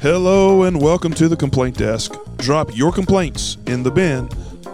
[0.00, 2.16] Hello and welcome to the complaint desk.
[2.38, 4.28] Drop your complaints in the bin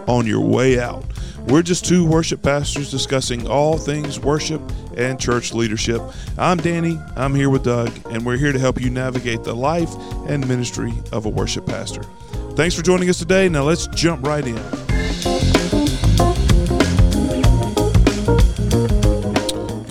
[0.07, 1.05] on your way out.
[1.47, 4.59] We're just two worship pastors discussing all things worship
[4.97, 6.01] and church leadership.
[6.37, 9.93] I'm Danny, I'm here with Doug, and we're here to help you navigate the life
[10.27, 12.01] and ministry of a worship pastor.
[12.55, 13.49] Thanks for joining us today.
[13.49, 14.88] Now let's jump right in.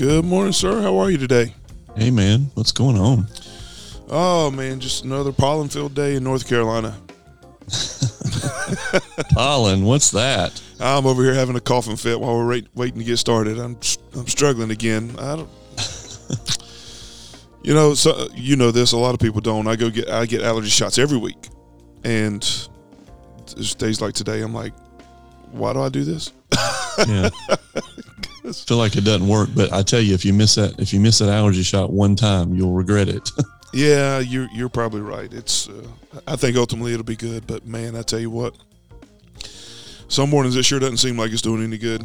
[0.09, 0.81] Good morning, sir.
[0.81, 1.53] How are you today?
[1.95, 3.27] Hey, man, what's going on?
[4.09, 6.97] Oh, man, just another pollen filled day in North Carolina.
[9.35, 10.63] Pollen, what's that?
[10.81, 13.59] I'm over here having a coughing fit while we're wait, waiting to get started.
[13.59, 13.77] I'm
[14.15, 15.15] I'm struggling again.
[15.19, 15.51] I don't.
[17.63, 18.93] you know, so you know this.
[18.93, 19.69] A lot of people don't.
[19.69, 21.49] I go get I get allergy shots every week,
[22.03, 22.41] and
[23.55, 24.41] there's days like today.
[24.41, 24.73] I'm like,
[25.51, 26.33] why do I do this?
[27.07, 27.29] Yeah.
[28.53, 31.01] Feel like it doesn't work, but I tell you, if you miss that, if you
[31.01, 33.31] miss that allergy shot one time, you'll regret it.
[33.75, 35.31] Yeah, you're you're probably right.
[35.31, 35.87] It's uh,
[36.27, 38.57] I think ultimately it'll be good, but man, I tell you what,
[40.09, 42.03] some mornings it sure doesn't seem like it's doing any good.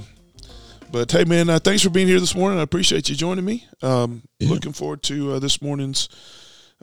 [0.91, 2.59] But hey, man, uh, thanks for being here this morning.
[2.59, 3.65] I appreciate you joining me.
[3.81, 4.49] Um, Yeah.
[4.49, 6.09] Looking forward to uh, this morning's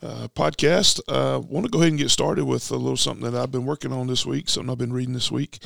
[0.03, 1.01] uh, podcast.
[1.07, 3.67] Uh, Want to go ahead and get started with a little something that I've been
[3.67, 5.63] working on this week, something I've been reading this week.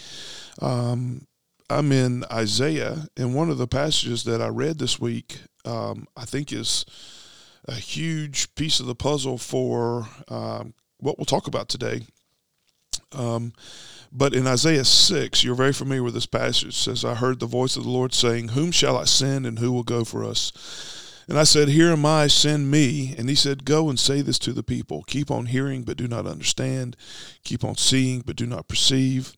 [0.60, 1.26] Um,
[1.70, 6.24] I'm in Isaiah, and one of the passages that I read this week, um, I
[6.24, 6.84] think is
[7.66, 12.06] a huge piece of the puzzle for um, what we'll talk about today.
[13.12, 13.52] Um,
[14.12, 16.68] but in Isaiah 6, you're very familiar with this passage.
[16.68, 19.58] It says, I heard the voice of the Lord saying, Whom shall I send and
[19.58, 20.52] who will go for us?
[21.28, 23.14] And I said, Here am I, send me.
[23.16, 25.02] And he said, Go and say this to the people.
[25.04, 26.96] Keep on hearing, but do not understand.
[27.42, 29.34] Keep on seeing, but do not perceive.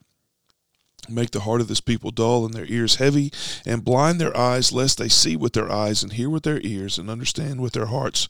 [1.08, 3.32] Make the heart of this people dull and their ears heavy,
[3.64, 6.98] and blind their eyes, lest they see with their eyes and hear with their ears
[6.98, 8.28] and understand with their hearts.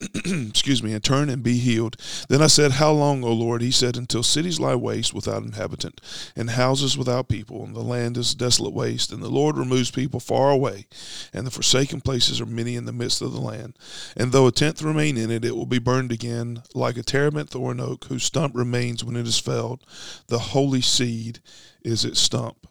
[0.24, 1.96] Excuse me, and turn and be healed.
[2.30, 3.60] Then I said, How long, O Lord?
[3.60, 6.00] He said, Until cities lie waste without inhabitant,
[6.34, 10.18] and houses without people, and the land is desolate waste, and the Lord removes people
[10.18, 10.86] far away,
[11.34, 13.76] and the forsaken places are many in the midst of the land.
[14.16, 17.54] And though a tenth remain in it, it will be burned again, like a terebinth
[17.54, 19.84] or an oak, whose stump remains when it is felled.
[20.28, 21.40] The holy seed
[21.82, 22.66] is its stump.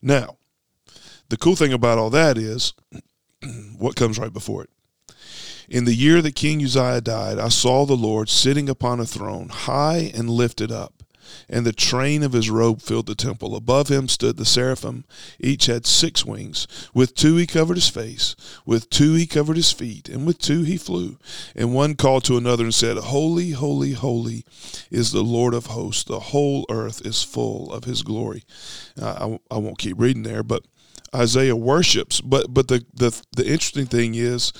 [0.00, 0.38] Now,
[1.28, 2.72] the cool thing about all that is
[3.78, 4.70] what comes right before it.
[5.72, 9.48] In the year that King Uzziah died, I saw the Lord sitting upon a throne,
[9.48, 11.02] high and lifted up,
[11.48, 13.56] and the train of his robe filled the temple.
[13.56, 15.06] Above him stood the seraphim.
[15.40, 16.66] Each had six wings.
[16.92, 20.62] With two he covered his face, with two he covered his feet, and with two
[20.62, 21.16] he flew.
[21.56, 24.44] And one called to another and said, Holy, holy, holy
[24.90, 26.04] is the Lord of hosts.
[26.04, 28.44] The whole earth is full of his glory.
[29.00, 30.66] Uh, I, I won't keep reading there, but
[31.14, 32.20] Isaiah worships.
[32.20, 34.52] But but the, the the interesting thing is,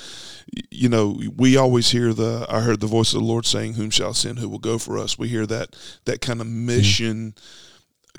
[0.70, 3.90] you know, we always hear the I heard the voice of the Lord saying, "Whom
[3.90, 4.38] shall I send?
[4.38, 7.34] Who will go for us?" We hear that that kind of mission,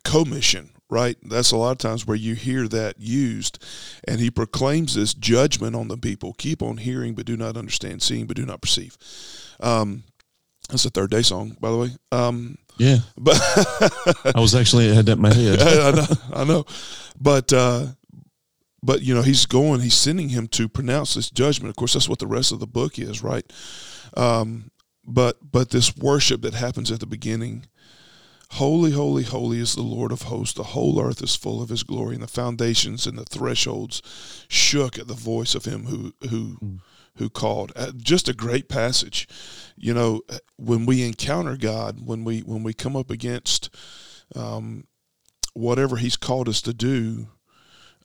[0.03, 1.17] commission, right?
[1.23, 3.63] That's a lot of times where you hear that used,
[4.07, 8.01] and he proclaims this judgment on the people: keep on hearing, but do not understand;
[8.01, 8.97] seeing, but do not perceive.
[9.59, 10.03] Um,
[10.69, 11.89] that's a third day song, by the way.
[12.11, 13.37] Um, Yeah, but
[14.35, 15.59] I was actually I had that in my head.
[15.61, 16.65] I know, I know,
[17.19, 17.87] but uh,
[18.83, 21.69] but you know he's going, he's sending him to pronounce this judgment.
[21.69, 23.49] Of course, that's what the rest of the book is, right?
[24.15, 24.71] Um,
[25.05, 27.65] but but this worship that happens at the beginning,
[28.51, 30.55] holy, holy, holy is the Lord of hosts.
[30.55, 34.01] The whole earth is full of His glory, and the foundations and the thresholds
[34.49, 36.79] shook at the voice of Him who who.
[37.17, 37.71] Who called?
[37.75, 39.27] Uh, just a great passage.
[39.77, 40.21] You know,
[40.57, 43.69] when we encounter God, when we when we come up against
[44.35, 44.87] um,
[45.53, 47.27] whatever He's called us to do,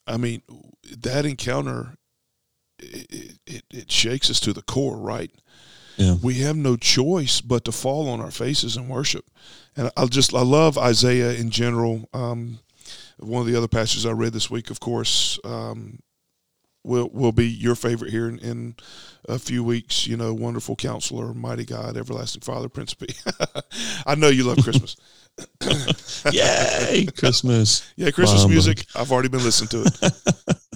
[0.08, 0.42] I mean,
[1.02, 1.98] that encounter
[2.78, 5.30] it, it, it shakes us to the core, right?
[5.96, 6.14] Yeah.
[6.22, 9.24] We have no choice but to fall on our faces and worship.
[9.76, 12.08] And I just I love Isaiah in general.
[12.14, 12.60] Um,
[13.18, 15.98] one of the other passages I read this week, of course, um,
[16.84, 18.74] will will be your favorite here in, in
[19.28, 20.06] a few weeks.
[20.06, 23.24] You know, wonderful Counselor, Mighty God, Everlasting Father, Prince of Peace.
[24.06, 24.96] I know you love Christmas.
[26.32, 27.92] Yay, Christmas.
[27.96, 28.50] Yeah, Christmas Humbug.
[28.50, 28.86] music.
[28.94, 30.56] I've already been listening to it.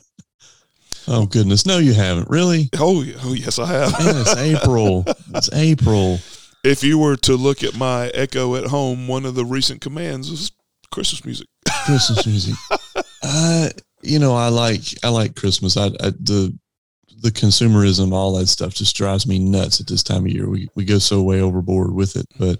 [1.09, 2.71] Oh goodness, no, you haven't really.
[2.79, 3.93] Oh, oh yes, I have.
[3.99, 5.05] It's April.
[5.35, 6.21] It's April.
[6.63, 10.31] if you were to look at my Echo at home, one of the recent commands
[10.31, 10.53] is
[10.93, 11.49] Christmas music.
[11.87, 12.55] Christmas music.
[13.21, 13.71] Uh,
[14.03, 15.77] you know, I like I like Christmas.
[15.77, 16.57] I, I the
[17.21, 20.49] the consumerism, all that stuff, just drives me nuts at this time of year.
[20.49, 22.59] We we go so way overboard with it, but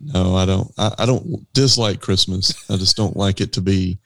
[0.00, 0.70] no, I don't.
[0.78, 2.70] I, I don't dislike Christmas.
[2.70, 3.98] I just don't like it to be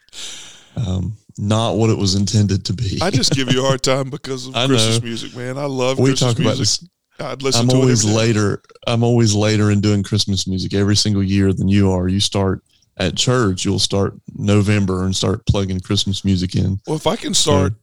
[0.76, 2.98] um, not what it was intended to be.
[3.00, 5.04] I just give you a hard time because of Christmas know.
[5.04, 5.58] music, man.
[5.58, 6.80] I love we Christmas talk about music.
[6.80, 6.88] this.
[7.20, 8.62] I'd listen I'm to always later.
[8.86, 12.08] I'm always later in doing Christmas music every single year than you are.
[12.08, 12.62] You start
[12.96, 13.64] at church.
[13.64, 16.80] You'll start November and start plugging Christmas music in.
[16.86, 17.74] Well, if I can start,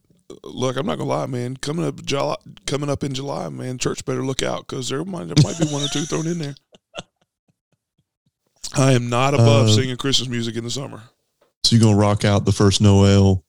[0.44, 1.57] look, I'm not gonna lie, man.
[1.57, 2.35] Coming up July,
[2.65, 5.67] coming up in July, man, church better look out because there might there might be
[5.67, 6.56] one or two thrown in there.
[8.75, 11.01] I am not above Uh, singing Christmas music in the summer.
[11.63, 13.44] So you're gonna rock out the first Noel,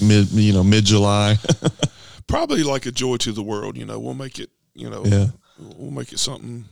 [0.00, 1.38] mid you know mid July.
[2.26, 3.76] Probably like a joy to the world.
[3.76, 4.50] You know, we'll make it.
[4.74, 5.26] You know, yeah.
[5.58, 6.64] we'll make it something.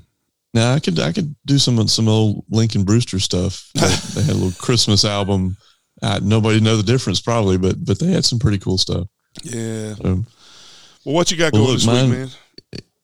[0.55, 3.71] Now I could I could do some some old Lincoln Brewster stuff.
[3.75, 3.81] They,
[4.15, 5.57] they had a little Christmas album.
[6.01, 9.07] Uh, nobody know the difference probably, but but they had some pretty cool stuff.
[9.43, 9.95] Yeah.
[9.95, 10.25] So,
[11.05, 12.29] Well, what you got Well, going look, this mine- week, man?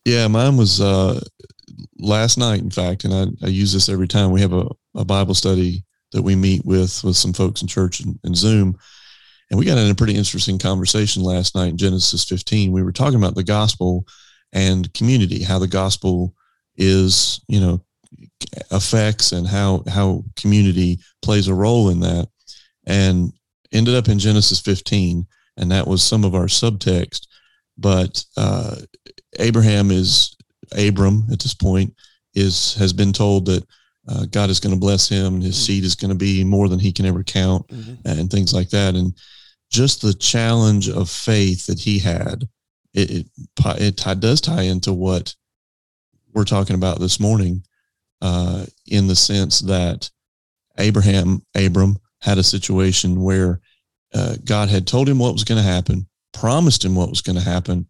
[0.05, 1.21] yeah, mine was uh,
[1.99, 2.61] last night.
[2.61, 5.85] In fact, and I, I use this every time we have a, a Bible study
[6.13, 8.79] that we meet with with some folks in church and, and Zoom.
[9.51, 12.73] And we got in a pretty interesting conversation last night in Genesis 15.
[12.73, 14.07] We were talking about the gospel
[14.53, 16.35] and community, how the gospel
[16.77, 17.81] is, you know,
[18.71, 22.29] affects and how how community plays a role in that.
[22.87, 23.33] And
[23.73, 25.27] ended up in Genesis 15,
[25.57, 27.27] and that was some of our subtext.
[27.79, 28.77] But uh,
[29.39, 30.37] Abraham is
[30.77, 31.95] Abram at this point
[32.35, 33.65] is has been told that
[34.09, 35.67] uh, God is going to bless him and his Mm.
[35.67, 37.99] seed is going to be more than he can ever count Mhm.
[38.05, 38.95] and things like that.
[38.95, 39.15] And
[39.71, 42.47] just the challenge of faith that he had,
[42.93, 43.27] it it,
[43.81, 45.35] it does tie into what
[46.35, 47.63] we're talking about this morning,
[48.21, 50.11] uh, in the sense that
[50.79, 53.61] Abraham Abram had a situation where
[54.13, 57.39] uh, God had told him what was going to happen, promised him what was going
[57.39, 57.87] to happen,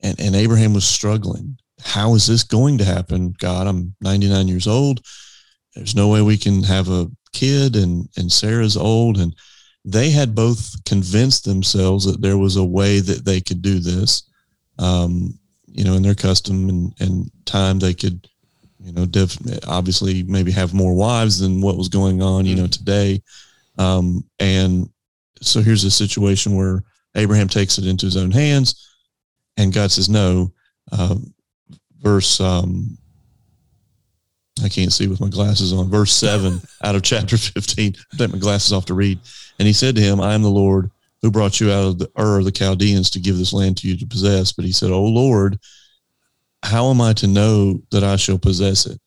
[0.00, 1.58] and and Abraham was struggling.
[1.82, 3.34] How is this going to happen?
[3.38, 5.00] God, I'm 99 years old.
[5.74, 9.34] There's no way we can have a kid, and and Sarah's old, and
[9.84, 14.24] they had both convinced themselves that there was a way that they could do this.
[14.78, 15.38] Um,
[15.72, 18.28] you know, in their custom and, and time, they could,
[18.82, 19.38] you know, def-
[19.68, 23.22] obviously maybe have more wives than what was going on, you know, today.
[23.78, 24.88] Um, and
[25.40, 26.82] so here's a situation where
[27.14, 28.88] Abraham takes it into his own hands,
[29.56, 30.52] and God says no.
[30.92, 31.32] Um,
[32.00, 32.96] verse, um,
[34.62, 35.88] I can't see with my glasses on.
[35.88, 37.94] Verse seven out of chapter fifteen.
[38.16, 39.18] Take my glasses off to read.
[39.58, 40.90] And he said to him, "I am the Lord
[41.22, 43.88] who brought you out of the Ur of the Chaldeans to give this land to
[43.88, 45.58] you to possess." But he said, Oh Lord,
[46.62, 49.00] how am I to know that I shall possess it?"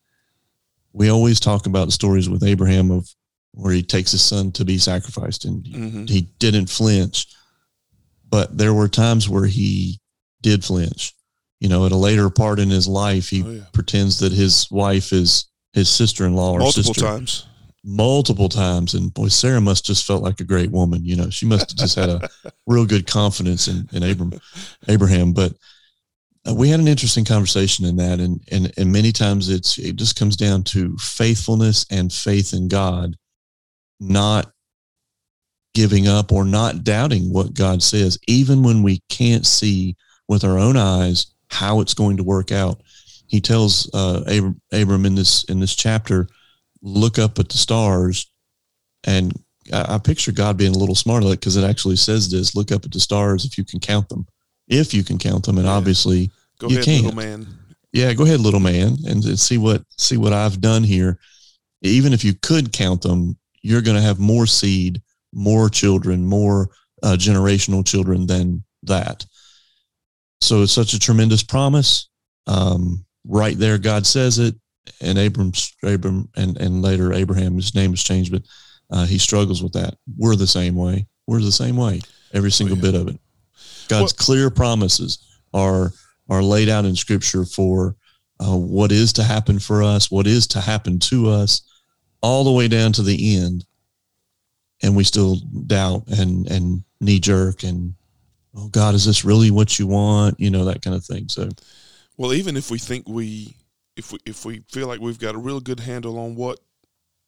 [0.92, 3.08] We always talk about the stories with Abraham of
[3.52, 6.08] where he takes his son to be sacrificed, and Mhm.
[6.08, 7.26] he didn't flinch.
[8.28, 10.00] But there were times where he
[10.42, 11.14] did flinch.
[11.60, 13.60] You know, at a later part in his life, he Oh, yeah.
[13.72, 17.44] pretends that his wife is his sister-in-law or Multiple sister times.
[17.84, 18.94] Multiple times.
[18.94, 21.04] And boy, Sarah must just felt like a great woman.
[21.04, 22.28] You know, she must have just had a
[22.66, 24.32] real good confidence in, in Abram,
[24.88, 25.32] Abraham.
[25.32, 25.52] But
[26.48, 28.20] uh, we had an interesting conversation in that.
[28.20, 32.68] And, and, and many times it's, it just comes down to faithfulness and faith in
[32.68, 33.16] God,
[34.00, 34.50] not
[35.74, 39.96] giving up or not doubting what God says, even when we can't see
[40.28, 42.80] with our own eyes how it's going to work out.
[43.26, 46.28] He tells uh, Abram, Abram in this in this chapter,
[46.86, 48.30] look up at the stars,
[49.04, 49.32] and
[49.72, 52.70] I, I picture God being a little smart like because it actually says this: look
[52.70, 54.26] up at the stars if you can count them,
[54.68, 55.72] if you can count them, and Yeah.
[55.72, 57.04] obviously, Go You ahead, can't.
[57.04, 57.46] little man.
[57.92, 61.18] yeah, go ahead, little man, and, and see what see what I've done here.
[61.82, 66.68] Even if you could count them, you're going to have more seed, more children, more
[67.02, 69.26] uh, generational children than that.
[70.40, 72.08] So it's such a tremendous promise.
[72.46, 74.54] Um, right there, God says it,
[75.00, 78.42] and Abram's Abram and and later Abraham, his name has changed, but
[78.90, 79.96] uh, he struggles with that.
[80.16, 81.06] We're the same way.
[81.26, 82.00] We're the same way.
[82.32, 82.82] Every single yeah.
[82.82, 83.18] bit of it.
[83.88, 85.18] God's clear promises
[85.52, 85.92] are
[86.28, 87.96] are laid out in Scripture for
[88.40, 91.62] uh, what is to happen for us, what is to happen to us,
[92.22, 93.64] all the way down to the end,
[94.82, 95.36] and we still
[95.66, 97.94] doubt and and knee jerk and
[98.56, 100.38] oh God, is this really what you want?
[100.40, 101.28] You know that kind of thing.
[101.28, 101.48] So
[102.16, 103.56] Well, even if we think we,
[103.96, 106.58] if we, if we feel like we've got a real good handle on what,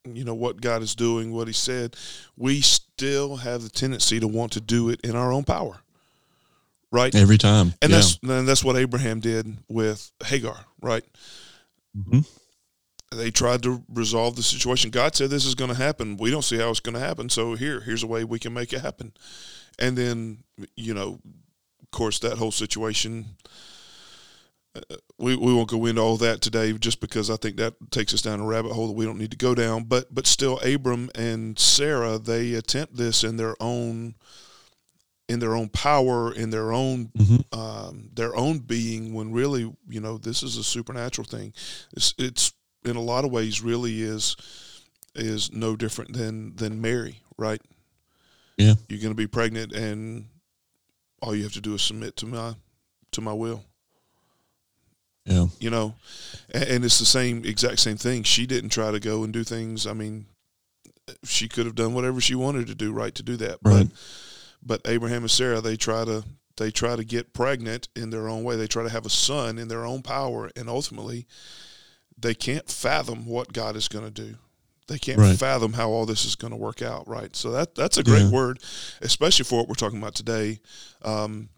[0.04, 1.96] you know, what God is doing, what He said,
[2.36, 5.78] we still have the tendency to want to do it in our own power,
[6.90, 7.14] right?
[7.14, 7.98] every time, And yeah.
[7.98, 11.04] that's and that's what Abraham did with Hagar, right?
[11.96, 12.26] Mhm.
[13.14, 14.90] They tried to resolve the situation.
[14.90, 16.16] God said this is going to happen.
[16.16, 17.28] We don't see how it's going to happen.
[17.28, 19.12] So here, here's a way we can make it happen.
[19.78, 20.38] And then,
[20.74, 21.20] you know,
[21.82, 23.36] of course, that whole situation.
[25.18, 28.22] We, we won't go into all that today, just because I think that takes us
[28.22, 29.84] down a rabbit hole that we don't need to go down.
[29.84, 34.14] But but still, Abram and Sarah they attempt this in their own
[35.28, 37.44] in their own power, in their own Mhm.
[37.56, 39.12] um, their own being.
[39.14, 41.52] When really, you know, this is a supernatural thing.
[41.96, 42.52] It's it's
[42.84, 44.36] in a lot of ways really is
[45.14, 47.60] is no different than than Mary, right?
[48.58, 48.74] Yeah.
[48.88, 50.26] you're going to be pregnant, and
[51.20, 52.54] all you have to do is submit to my
[53.12, 53.64] to my will
[55.26, 55.46] Yeah.
[55.58, 55.94] you know
[56.54, 59.42] and, and it's the same exact same thing she didn't try to go and do
[59.44, 60.26] things i mean
[61.24, 63.88] she could have done whatever she wanted to do right to do that Right.
[64.62, 66.24] but but abraham and sarah they try to
[66.56, 69.58] they try to get pregnant in their own way they try to have a son
[69.58, 71.26] in their own power and ultimately
[72.18, 74.36] they can't fathom what god is going to do
[74.88, 75.36] they can't Right.
[75.36, 78.22] fathom how all this is going to work out right so that that's a great
[78.22, 78.30] Yeah.
[78.30, 78.60] word
[79.02, 80.60] especially for what we're talking about today
[81.02, 81.48] um,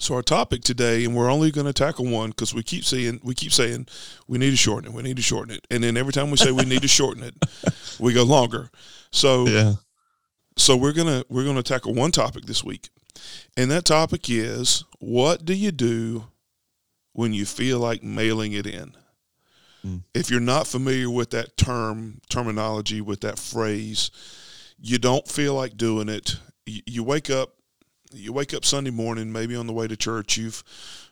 [0.00, 3.20] so our topic today, and we're only going to tackle one because we keep saying
[3.22, 3.86] we keep saying
[4.26, 6.36] we need to shorten it, we need to shorten it, and then every time we
[6.36, 7.34] say we need to shorten it,
[8.00, 8.70] we go longer.
[9.12, 9.74] So Yeah.
[10.56, 12.88] so we're gonna we're gonna tackle one topic this week,
[13.56, 16.24] and that topic is what do you do
[17.12, 18.94] when you feel like mailing it in?
[19.86, 20.02] Mm.
[20.14, 24.10] If you're not familiar with that term terminology with that phrase,
[24.78, 26.36] you don't feel like doing it.
[26.66, 27.54] You, you wake up
[28.12, 30.62] you wake up Sunday morning, maybe on the way to church, you've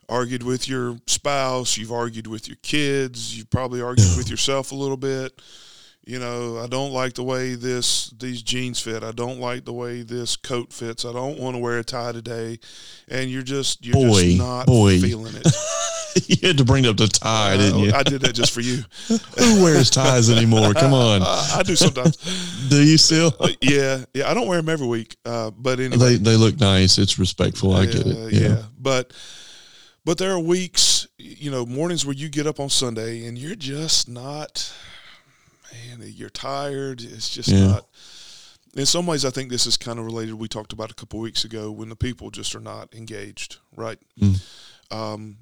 [0.09, 4.75] argued with your spouse, you've argued with your kids, you've probably argued with yourself a
[4.75, 5.41] little bit.
[6.07, 9.03] You know, I don't like the way this these jeans fit.
[9.05, 11.05] I don't like the way this coat fits.
[11.05, 12.59] I don't want to wear a tie today,
[13.09, 14.99] and you're just you're Boy, just not boy.
[15.01, 15.47] feeling it.
[16.27, 17.91] you had to bring up the tie, didn't you?
[17.93, 18.83] Uh, I did that just for you.
[19.09, 20.75] Who wears ties anymore?
[20.75, 21.23] Come on.
[21.23, 22.17] Uh, I do sometimes.
[22.69, 23.35] Do you still?
[23.39, 24.31] Uh, yeah, yeah.
[24.31, 26.99] I don't wear them every week, uh, but anyway, They they look nice.
[26.99, 27.75] It's respectful.
[27.75, 28.33] I get Uh, it.
[28.33, 28.41] yeah.
[28.49, 28.63] Yeah.
[28.79, 29.13] But
[30.05, 33.55] but there are weeks, you know, mornings where you get up on Sunday and you're
[33.57, 34.73] just not
[35.73, 37.01] man, you're tired.
[37.03, 37.67] It's just Yeah.
[37.67, 37.87] not
[38.75, 41.19] in some ways I think this is kind of related we talked about a couple
[41.21, 43.99] weeks ago when the people just are not engaged, right?
[44.21, 44.41] Mm.
[44.91, 45.37] Um,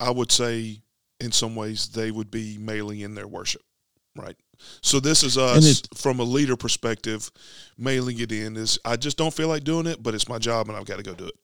[0.00, 0.80] I would say
[1.20, 3.62] in some ways they would be mailing in their worship,
[4.16, 4.36] right?
[4.82, 7.30] So this is us from a leader perspective,
[7.76, 10.68] mailing it in is I just don't feel like doing it, but it's my job
[10.68, 11.34] and I've got to go do it.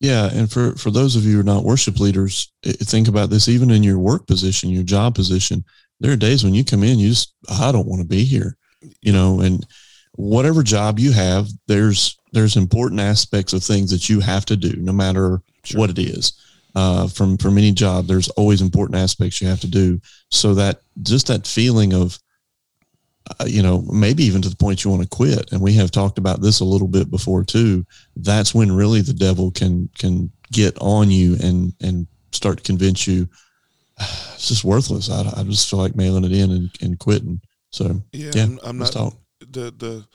[0.00, 3.48] Yeah, and for for those of you who are not worship leaders, think about this.
[3.48, 5.64] Even in your work position, your job position,
[6.00, 8.56] there are days when you come in, you just I don't want to be here,
[9.00, 9.40] you know.
[9.40, 9.66] And
[10.16, 14.74] whatever job you have, there's there's important aspects of things that you have to do,
[14.76, 15.80] no matter Sure.
[15.80, 16.34] what it is.
[16.76, 19.98] Uh, from from any job, there's always important aspects you have to do.
[20.30, 22.18] So that just that feeling of
[23.40, 25.50] uh, you know, maybe even to the point you want to quit.
[25.50, 27.84] And we have talked about this a little bit before too.
[28.14, 33.06] That's when really the devil can can get on you and and start to convince
[33.06, 33.26] you
[33.98, 35.10] it's just worthless.
[35.10, 37.40] I, I just feel like mailing it in and, and quitting.
[37.70, 39.14] So Yeah, Yeah, I'm, I'm not talk.
[39.40, 40.06] the the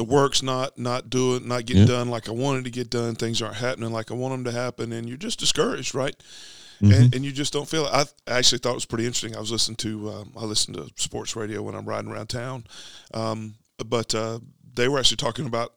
[0.00, 1.94] the work's not not doing not getting Yeah.
[1.96, 3.14] done like I wanted to get done.
[3.14, 6.16] Things aren't happening like I want them to happen, and you're just discouraged, right?
[6.80, 6.94] mhm.
[6.94, 7.92] And, and you just don't feel it.
[7.92, 8.02] I
[8.32, 9.36] I actually thought it was pretty interesting.
[9.36, 12.64] I was listening to um, I listen to sports radio when I'm riding around town,
[13.12, 13.54] um,
[13.84, 14.38] but uh,
[14.74, 15.74] they were actually talking about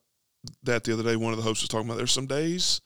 [0.63, 1.15] that the other day.
[1.17, 2.79] One of the hosts was talking about there's some days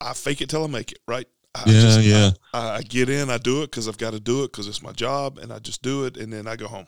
[0.00, 1.26] I fake it till I make it, right?
[1.54, 2.30] I yeah, yeah.
[2.52, 4.82] I, I get in, I do it because I've got to do it because it's
[4.82, 6.86] my job, and I just do it, and then I go home,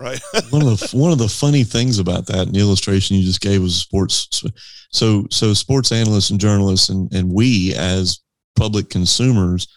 [0.00, 0.20] right?
[0.50, 3.40] one of the one of the funny things about that and the illustration you just
[3.40, 4.42] gave was sports
[4.90, 8.20] so so sports analysts and journalists and and we as
[8.56, 9.68] public consumers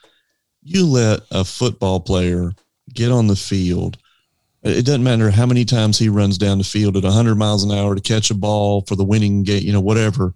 [0.64, 2.52] you let a football player
[2.94, 3.98] get on the field
[4.64, 7.72] it doesn't matter how many times he runs down the field at 100 miles an
[7.72, 10.34] hour to catch a ball for the winning game you know whatever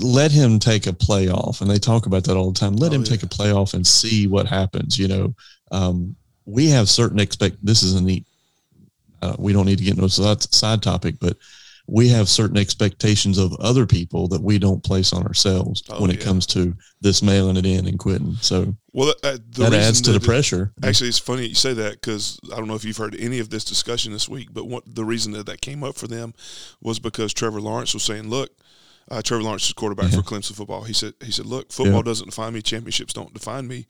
[0.00, 2.96] let him take a playoff and they talk about that all the time let Oh,
[2.96, 3.08] him yeah.
[3.10, 5.34] take a playoff and see what happens you know
[5.72, 8.26] um, we have certain expect this is a neat
[9.22, 11.36] uh, we don't need to get into a side, topic, but
[11.86, 16.10] we have certain expectations of other people that we don't place on ourselves Oh, when
[16.10, 16.24] it yeah.
[16.24, 18.36] comes to this mailing it in and quitting.
[18.40, 20.72] So well, uh, the that adds to the that it- pressure.
[20.84, 23.50] Actually, it's funny you say that because I don't know if you've heard any of
[23.50, 26.32] this discussion this week, but what the reason that that came up for them
[26.80, 28.50] was because Trevor Lawrence was saying, "Look,
[29.10, 30.20] uh, Trevor Lawrence is quarterback Yeah.
[30.20, 32.02] for Clemson football." He said, "He said, look, football Yeah.
[32.02, 32.62] doesn't define me.
[32.62, 33.86] Championships don't define me.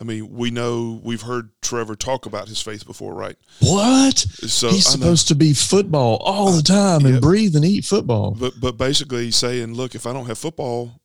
[0.00, 3.36] I mean, we know we've heard Trevor talk about his faith before, right?
[3.60, 4.18] What?
[4.18, 7.22] So He's supposed to be football all the time and Yep.
[7.22, 8.32] breathe and eat football.
[8.32, 11.00] But but basically saying, look, if I don't have football,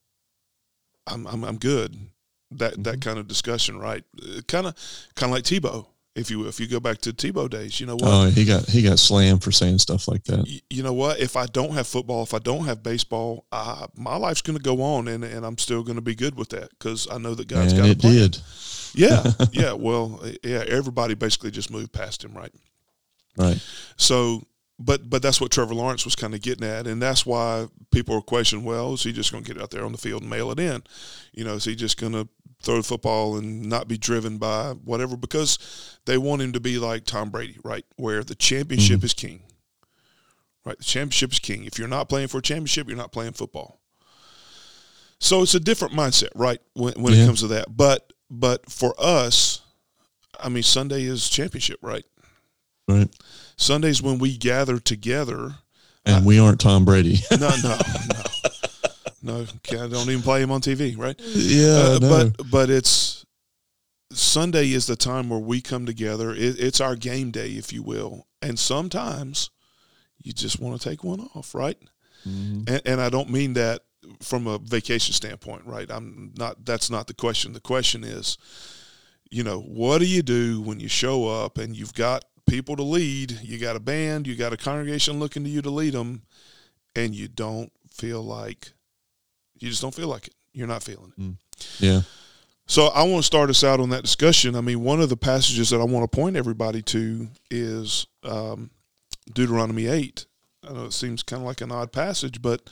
[1.05, 1.95] I'm I'm, I'm good.
[2.51, 3.00] That that Mm-hmm.
[3.01, 4.03] kind of discussion, right?
[4.47, 4.75] Kind of
[5.15, 7.95] kind of like Tebow, if you if you go back to Tebow days, you know
[7.95, 8.03] what?
[8.05, 10.39] Oh, he got he got slammed for saying stuff like that.
[10.39, 11.19] Y- you know what?
[11.19, 13.45] If I don't have football, if I don't have baseball,
[13.95, 16.50] my life's going to go on, and, and I'm still going to be good with
[16.50, 18.13] that because I know that God's And got a it plan.
[18.13, 18.38] did.
[18.93, 19.74] Yeah, yeah.
[19.74, 20.63] Well, yeah.
[20.67, 22.51] Everybody basically just moved past him, right?
[23.38, 23.62] Right.
[23.97, 24.43] So
[24.79, 28.15] but but that's what Trevor Lawrence was kind of getting at, and that's why people
[28.15, 28.63] are questioning.
[28.65, 30.59] Well, is he just going to get out there on the field and mail it
[30.59, 30.83] in?
[31.33, 32.27] You know, is he just going to
[32.61, 35.17] throw the football and not be driven by whatever?
[35.17, 37.85] Because they want him to be like Tom Brady, right?
[37.95, 39.05] Where the championship mm-hmm.
[39.05, 39.43] is king,
[40.65, 40.77] right?
[40.77, 41.65] The championship is king.
[41.65, 43.79] If you're not playing for a championship, you're not playing football.
[45.19, 46.59] So it's a different mindset, right?
[46.73, 47.23] When when yeah.
[47.23, 49.61] it comes to that, but but for us,
[50.39, 52.05] I mean, Sunday is championship, right?
[52.87, 53.09] Right.
[53.57, 55.55] Sundays when we gather together.
[56.05, 57.19] And we aren't Tom Brady.
[57.31, 57.77] no, no,
[58.13, 58.21] no.
[59.27, 61.19] No, I don't even play him on TV, right?
[61.19, 62.10] Yeah, uh, no.
[62.10, 63.25] but but it's
[64.12, 66.31] Sunday is the time where we come together.
[66.31, 69.50] It, it's our game day, if you will, and sometimes
[70.24, 71.77] you just want to take one off, right?
[72.27, 72.74] Mm-hmm.
[72.74, 73.81] And, and I don't mean that
[74.22, 75.89] from a vacation standpoint, right?
[75.91, 76.65] I'm not.
[76.65, 77.53] That's not the question.
[77.53, 78.38] The question is,
[79.29, 82.84] you know, what do you do when you show up and you've got people to
[82.84, 83.39] lead.
[83.43, 86.24] You got a band, you got a congregation looking to you to lead them,
[86.96, 88.74] and you don't feel like
[89.59, 90.35] you just don't feel like it.
[90.53, 91.21] You're not feeling it.
[91.21, 91.35] Mm.
[91.79, 92.01] Yeah.
[92.65, 94.55] So I want to start us out on that discussion.
[94.55, 98.71] I mean, one of the passages that I want to point everybody to is um,
[99.33, 100.25] Deuteronomy eight.
[100.67, 102.69] I know it seems kind of like an odd passage, but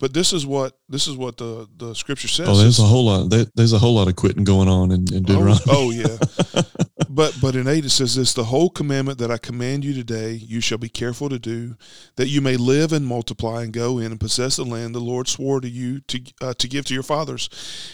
[0.00, 2.48] but this is what this is what the the scripture says.
[2.48, 3.30] Oh, there's a whole lot.
[3.30, 5.60] There, there's a whole lot of quitting going on in, in Deuteronomy.
[5.68, 6.62] Oh, oh yeah,
[7.14, 10.32] but but in eight it says this: the whole commandment that I command you today,
[10.32, 11.76] you shall be careful to do,
[12.16, 15.28] that you may live and multiply and go in and possess the land the Lord
[15.28, 17.50] swore to you to uh, to give to your fathers,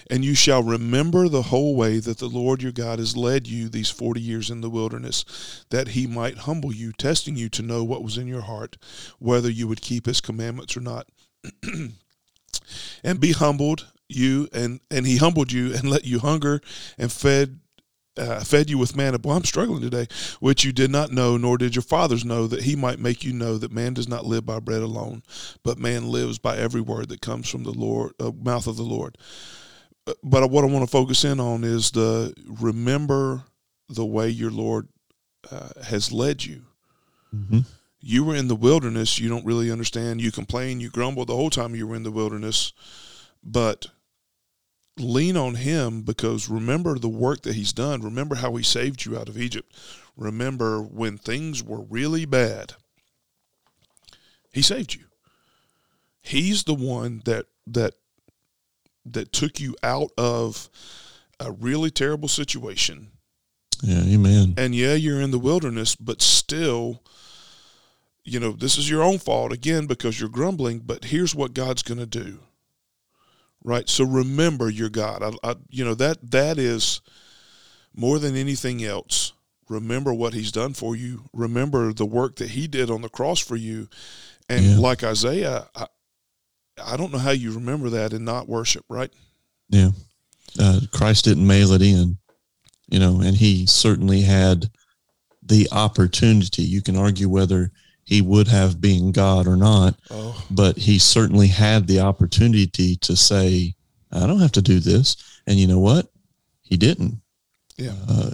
[0.08, 3.68] and you shall remember the whole way that the Lord your God has led you
[3.68, 7.82] these forty years in the wilderness, that He might humble you, testing you to know
[7.82, 8.76] what was in your heart,
[9.18, 11.08] whether you would keep His commandments or not.
[13.02, 16.60] and be humbled you and and he humbled you and let you hunger
[16.96, 17.60] and fed
[18.18, 19.18] uh, fed you with manna.
[19.18, 20.06] Boy, I'm struggling today,
[20.40, 23.32] which you did not know, nor did your fathers know, that he might make you
[23.32, 25.22] know that man does not live by bread alone,
[25.62, 28.82] but man lives by every word that comes from the Lord, uh, mouth of the
[28.82, 29.16] Lord.
[30.06, 33.44] Uh, but what I want to focus in on is the remember
[33.88, 34.88] the way your Lord
[35.50, 36.62] uh, has led you.
[37.34, 37.60] Mm-hmm
[38.00, 40.20] you were in the wilderness, you don't really understand.
[40.20, 42.72] You complain, you grumble the whole time you were in the wilderness,
[43.42, 43.88] but
[45.00, 48.02] lean on him because remember the work that he's done.
[48.02, 49.74] Remember how he saved you out of Egypt.
[50.16, 52.74] Remember when things were really bad.
[54.52, 55.04] He saved you.
[56.20, 57.94] He's the one that that
[59.06, 60.68] that took you out of
[61.40, 63.12] a really terrible situation.
[63.82, 64.54] Yeah, amen.
[64.56, 67.02] And yeah, you're in the wilderness, but still
[68.28, 71.82] you know, this is your own fault again because you're grumbling, but here's what God's
[71.82, 72.40] going to do.
[73.68, 73.86] Right?
[73.86, 75.22] So remember your God.
[75.22, 77.02] I, I, you know, that that is
[77.94, 79.34] more than anything else.
[79.68, 81.24] Remember what he's done for you.
[81.34, 83.86] Remember the work that he did on the cross for you.
[84.48, 84.78] And yeah.
[84.78, 85.86] like Isaiah, I,
[86.82, 89.12] I don't know how you remember that and not worship, right?
[89.68, 89.90] Yeah.
[90.58, 92.16] Uh, Christ didn't mail it in,
[92.88, 94.70] you know, and he certainly had
[95.42, 96.62] the opportunity.
[96.62, 97.70] You can argue whether
[98.08, 99.94] he would have been God or not.
[100.10, 100.42] Oh.
[100.50, 103.74] But he certainly had the opportunity to say,
[104.10, 105.42] I don't have to do this.
[105.46, 106.06] And you know what?
[106.62, 107.20] He didn't.
[107.76, 107.92] Yeah.
[108.08, 108.30] Uh,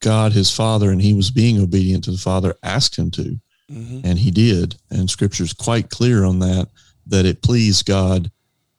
[0.00, 3.40] God, his father, and he was being obedient to the father, asked him to.
[3.72, 4.00] Mm-hmm.
[4.04, 4.76] And he did.
[4.90, 6.68] And scripture is quite clear on that,
[7.06, 8.30] that it pleased God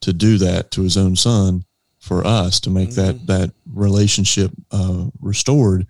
[0.02, 1.66] to do that to his own son
[1.98, 3.26] for us to make mm-hmm.
[3.26, 5.88] that, that relationship uh, restored.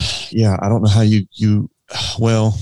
[0.28, 1.70] Yeah, I don't know how you, you
[2.18, 2.58] well,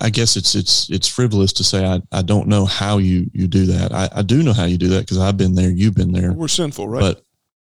[0.00, 3.46] I guess it's it's it's frivolous to say I, I don't know how you you
[3.46, 3.92] do that.
[3.92, 6.32] I, I do know how you do that because I've been there, you've been there.
[6.32, 7.00] We're sinful, right?
[7.00, 7.22] But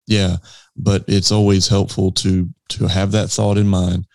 [0.07, 0.37] yeah,
[0.77, 4.07] but it's always helpful to to have that thought in mind.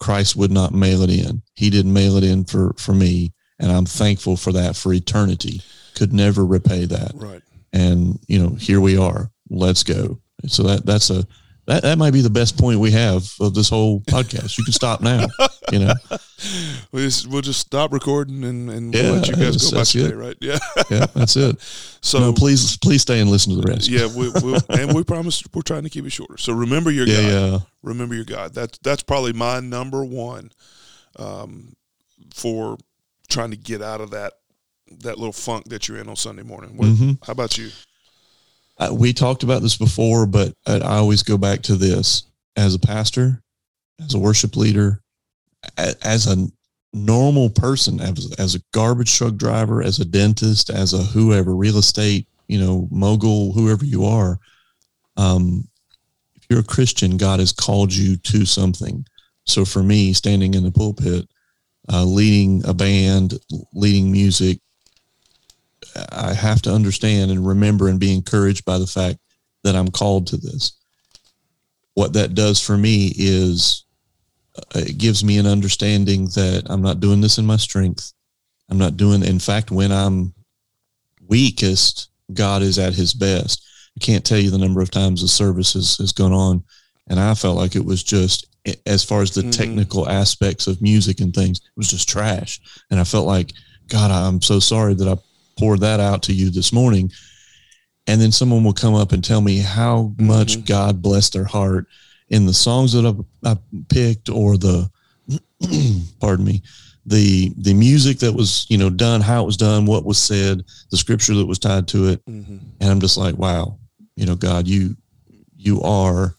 [0.00, 1.42] Christ would not mail it in.
[1.54, 5.60] He didn't mail it in for for me, and I'm thankful for that for eternity.
[5.94, 7.12] Could never repay that.
[7.14, 7.42] Right.
[7.72, 9.30] And you know, here we are.
[9.50, 10.20] Let's go.
[10.46, 11.26] So that that's a
[11.66, 14.58] that, that might be the best point we have of this whole podcast.
[14.58, 15.26] You can stop now.
[15.70, 15.94] You know,
[16.92, 20.14] we just, we'll just stop recording and, and we'll let you guys go back today,
[20.14, 20.36] right?
[20.40, 20.58] Yeah,
[20.90, 21.60] yeah, that's it.
[22.00, 23.88] So no, please, please stay and listen to the rest.
[23.88, 26.36] Yeah, we, we'll, and we promise we're trying to keep it shorter.
[26.36, 27.52] So remember your yeah, God.
[27.52, 27.58] Yeah.
[27.82, 28.54] Remember your God.
[28.54, 30.50] That's that's probably my number one
[31.16, 31.74] um,
[32.34, 32.76] for
[33.28, 34.32] trying to get out of that
[35.00, 36.76] that little funk that you're in on Sunday morning.
[36.76, 37.12] What, mm-hmm.
[37.24, 37.70] How about you?
[38.78, 42.24] uh, we talked about this before, but I always go back to this
[42.56, 43.42] as a pastor,
[44.04, 45.00] as a worship leader,
[45.76, 46.48] as a
[46.92, 51.78] normal person, as, as a garbage truck driver, as a dentist, as a whoever, real
[51.78, 54.38] estate, you know, mogul, whoever you are.
[55.16, 55.68] Um,
[56.34, 59.06] if you're a Christian, God has called you to something.
[59.44, 61.28] So for me, standing in the pulpit,
[61.92, 63.38] uh, leading a band,
[63.72, 64.58] leading music,
[66.12, 69.18] I have to understand and remember and be encouraged by the fact
[69.64, 70.72] that I'm called to this.
[71.94, 73.84] What that does for me is
[74.74, 78.12] it gives me an understanding that I'm not doing this in my strength.
[78.70, 80.34] I'm not doing, in fact, when I'm
[81.28, 83.66] weakest, God is at his best.
[83.96, 86.64] I can't tell you the number of times the service has, has gone on,
[87.08, 88.46] and I felt like it was just,
[88.86, 89.50] as far as the mm-hmm.
[89.50, 92.60] technical aspects of music and things, it was just trash.
[92.90, 93.52] And I felt like,
[93.88, 95.16] God, I'm so sorry that I
[95.58, 97.10] poured that out to you this morning.
[98.06, 100.64] And then someone will come up and tell me how much mm-hmm.
[100.64, 101.86] God blessed their heart
[102.32, 103.06] in the songs that
[103.44, 103.56] I, I
[103.88, 104.90] picked or the,
[106.20, 106.62] pardon me,
[107.04, 110.62] the the music that was you know done, how it was done, what was said,
[110.90, 112.58] the scripture that was tied to it, mm-hmm.
[112.80, 113.78] and I'm just like, wow,
[114.16, 114.96] you know, God, you
[115.56, 116.34] you are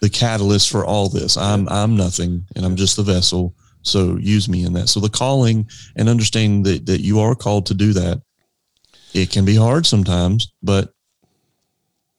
[0.00, 1.36] the catalyst for all this.
[1.36, 3.54] I'm I'm nothing, and I'm just the vessel.
[3.82, 4.88] So use me in that.
[4.88, 8.20] So the calling and understanding that that you are called to do that,
[9.14, 10.91] it can be hard sometimes, but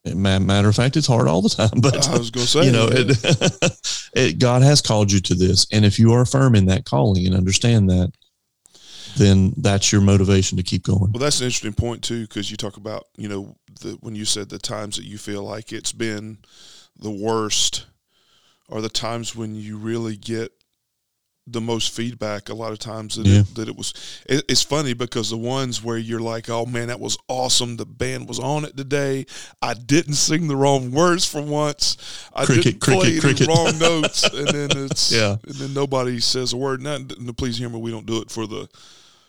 [0.06, 1.70] matter of fact, it's hard all the time.
[1.82, 5.36] But I was going to say, you know, it, it, God has called you to
[5.36, 8.12] this, and if you are firm in that calling and understand that,
[9.16, 11.12] then that's your motivation to keep going.
[11.12, 14.26] Well, that's an interesting point too, because you talk about you know the, when you
[14.26, 16.40] said the times that you feel like it's been
[16.98, 17.86] the worst,
[18.70, 20.52] are the times when you really get
[21.46, 23.42] the most feedback a lot of times that, yeah.
[23.42, 23.94] it, that it was
[24.30, 27.76] it, it's funny because the ones where you're like oh man that was awesome.
[27.78, 29.26] The band was on it today.
[29.62, 31.98] I didn't sing the wrong words for once.
[32.34, 33.48] I cricket, didn't play cricket, cricket.
[33.48, 34.24] the wrong notes.
[34.24, 35.38] And then it's yeah.
[35.46, 37.00] and then nobody says a word now
[37.36, 37.80] please hear me.
[37.80, 38.70] We don't do it for the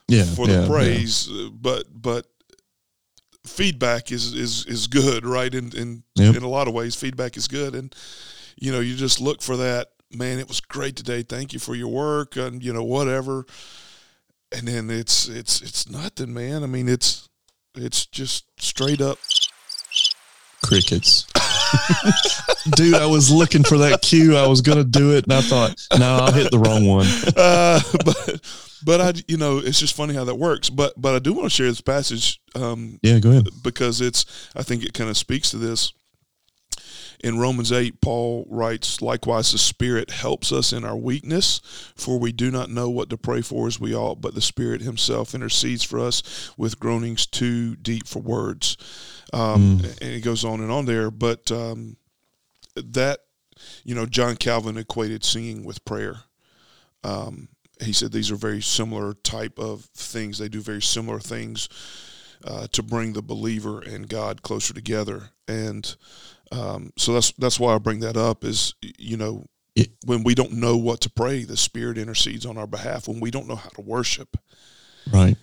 [0.08, 1.28] yeah for the yeah, praise.
[1.28, 1.48] Yeah.
[1.52, 2.26] but but
[3.46, 5.52] feedback is is is good right?
[5.52, 6.36] In in yep.
[6.36, 7.74] in a lot of ways feedback is good.
[7.74, 7.94] And
[8.56, 11.22] you know you just look for that man, it was great today.
[11.22, 13.46] Thank you for your work and you know whatever.
[14.52, 16.62] And then it's it's it's nothing, man.
[16.62, 17.28] I mean, it's
[17.74, 19.18] it's just straight up
[20.64, 21.26] crickets.
[22.76, 24.36] Dude, I was looking for that cue.
[24.36, 27.06] I was going to do it, and I thought, no, I'll hit the wrong one.
[27.36, 28.40] Uh, but,
[28.84, 30.70] but I, you know, it's just funny how that works.
[30.70, 32.40] But, but I do want to share this passage.
[32.54, 33.48] Um, yeah, go ahead.
[33.62, 34.24] Because it's,
[34.54, 35.92] I think it kind of speaks to this
[37.22, 41.60] in Romans 8, Paul writes, Likewise, the Spirit helps us in our weakness,
[41.96, 44.82] for we do not know what to pray for as we ought, but the Spirit
[44.82, 48.76] Himself intercedes for us with groanings too deep for words.
[49.32, 50.00] Um, mm.
[50.00, 51.10] And it goes on and on there.
[51.10, 51.96] But um,
[52.74, 53.20] that,
[53.84, 56.20] you know, John Calvin equated singing with prayer.
[57.02, 57.48] Um,
[57.82, 60.38] he said these are very similar type of things.
[60.38, 61.68] They do very similar things
[62.44, 65.30] uh, to bring the believer and God closer together.
[65.48, 65.94] And
[66.54, 68.44] um, so that's that's why I bring that up.
[68.44, 72.58] Is you know it, when we don't know what to pray, the Spirit intercedes on
[72.58, 73.08] our behalf.
[73.08, 74.36] When we don't know how to worship,
[75.12, 75.36] right?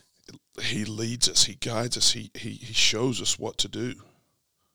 [0.62, 1.46] He leads us.
[1.46, 2.12] He guides us.
[2.12, 3.96] He he he shows us what to do.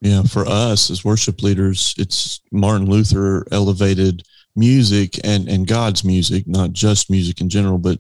[0.01, 4.23] Yeah, for us as worship leaders, it's Martin Luther elevated
[4.55, 7.99] music and and God's music, not just music in general, but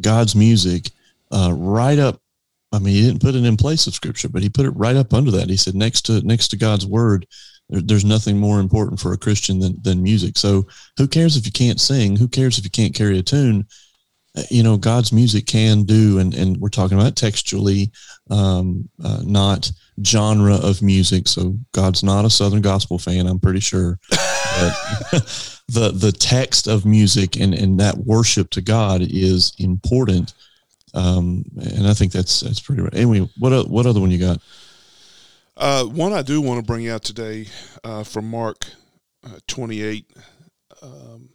[0.00, 0.90] God's music,
[1.30, 2.20] uh, right up
[2.72, 4.96] I mean, he didn't put it in place of scripture, but he put it right
[4.96, 5.48] up under that.
[5.48, 7.26] He said, next to next to God's word,
[7.68, 10.38] there's nothing more important for a Christian than than music.
[10.38, 12.16] So, who cares if you can't sing?
[12.16, 13.66] Who cares if you can't carry a tune?
[14.36, 17.90] Uh, you know, God's music can do, and and we're talking about textually,
[18.30, 19.70] um, uh, not
[20.04, 21.28] genre of music.
[21.28, 23.26] So, God's not a Southern gospel fan.
[23.26, 23.98] I'm pretty sure.
[24.10, 24.72] But
[25.68, 30.34] the the text of music and and that worship to God is important
[30.94, 32.94] um, and I think that's that's pretty right.
[32.94, 34.40] Anyway, what what other one you got?
[35.58, 37.46] Uh, one I do want to bring out today
[37.82, 38.64] uh, from Mark
[39.26, 40.08] uh, 28.
[40.80, 41.30] Um,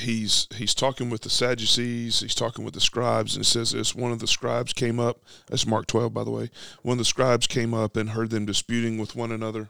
[0.00, 2.20] he's he's talking with the Sadducees.
[2.20, 5.20] He's talking with the scribes, and says this: one of the scribes came up.
[5.48, 6.50] That's Mark 12, by the way.
[6.80, 9.68] One of the scribes came up and heard them disputing with one another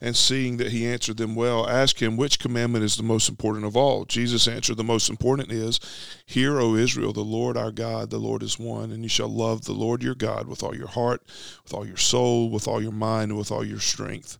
[0.00, 3.64] and seeing that he answered them well, asked him, Which commandment is the most important
[3.64, 4.04] of all?
[4.04, 5.80] Jesus answered, The most important is,
[6.26, 9.64] Hear, O Israel, the Lord our God, the Lord is one, and you shall love
[9.64, 11.22] the Lord your God with all your heart,
[11.62, 14.38] with all your soul, with all your mind, and with all your strength.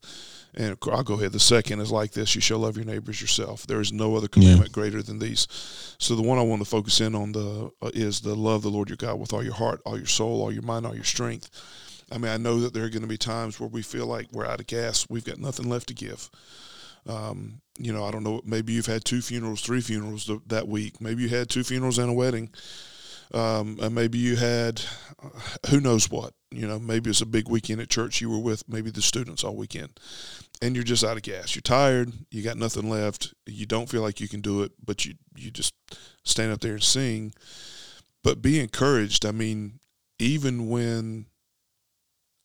[0.55, 1.33] And I'll go ahead.
[1.33, 3.67] The second is like this: you shall love your neighbors yourself.
[3.67, 4.75] There is no other commandment yeah.
[4.75, 5.49] greater than these.
[5.99, 8.69] So the one I want to focus in on the uh, is the love the
[8.69, 11.05] Lord your God with all your heart, all your soul, all your mind, all your
[11.05, 11.49] strength.
[12.13, 14.29] I mean, I know that there are going to be times where we feel like
[14.33, 15.07] we're out of gas.
[15.09, 16.31] We've got nothing left to give.
[17.07, 18.43] Um, you know, I don't know.
[18.45, 21.01] Maybe you've had two funerals, three funerals th- that week.
[21.01, 22.51] Maybe you had two funerals and a wedding.
[23.35, 24.83] um, and maybe you had
[25.23, 25.29] uh,
[25.71, 26.35] who knows what.
[26.51, 29.43] You know, maybe it's a big weekend at church you were with, maybe the students
[29.43, 29.99] all weekend,
[30.61, 31.55] and you're just out of gas.
[31.55, 32.13] You're tired.
[32.31, 33.33] You got nothing left.
[33.47, 35.75] You don't feel like you can do it, but you you just
[36.25, 37.33] stand up there and sing.
[38.23, 39.25] But be encouraged.
[39.25, 39.81] I mean,
[40.19, 41.27] even when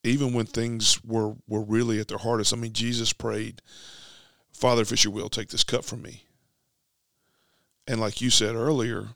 [0.04, 2.54] even when things were were really at their hardest.
[2.54, 3.62] I mean, Jesus prayed,
[4.52, 6.26] "Father, if it's your will, take this cup from me."
[7.88, 9.10] And like you said earlier,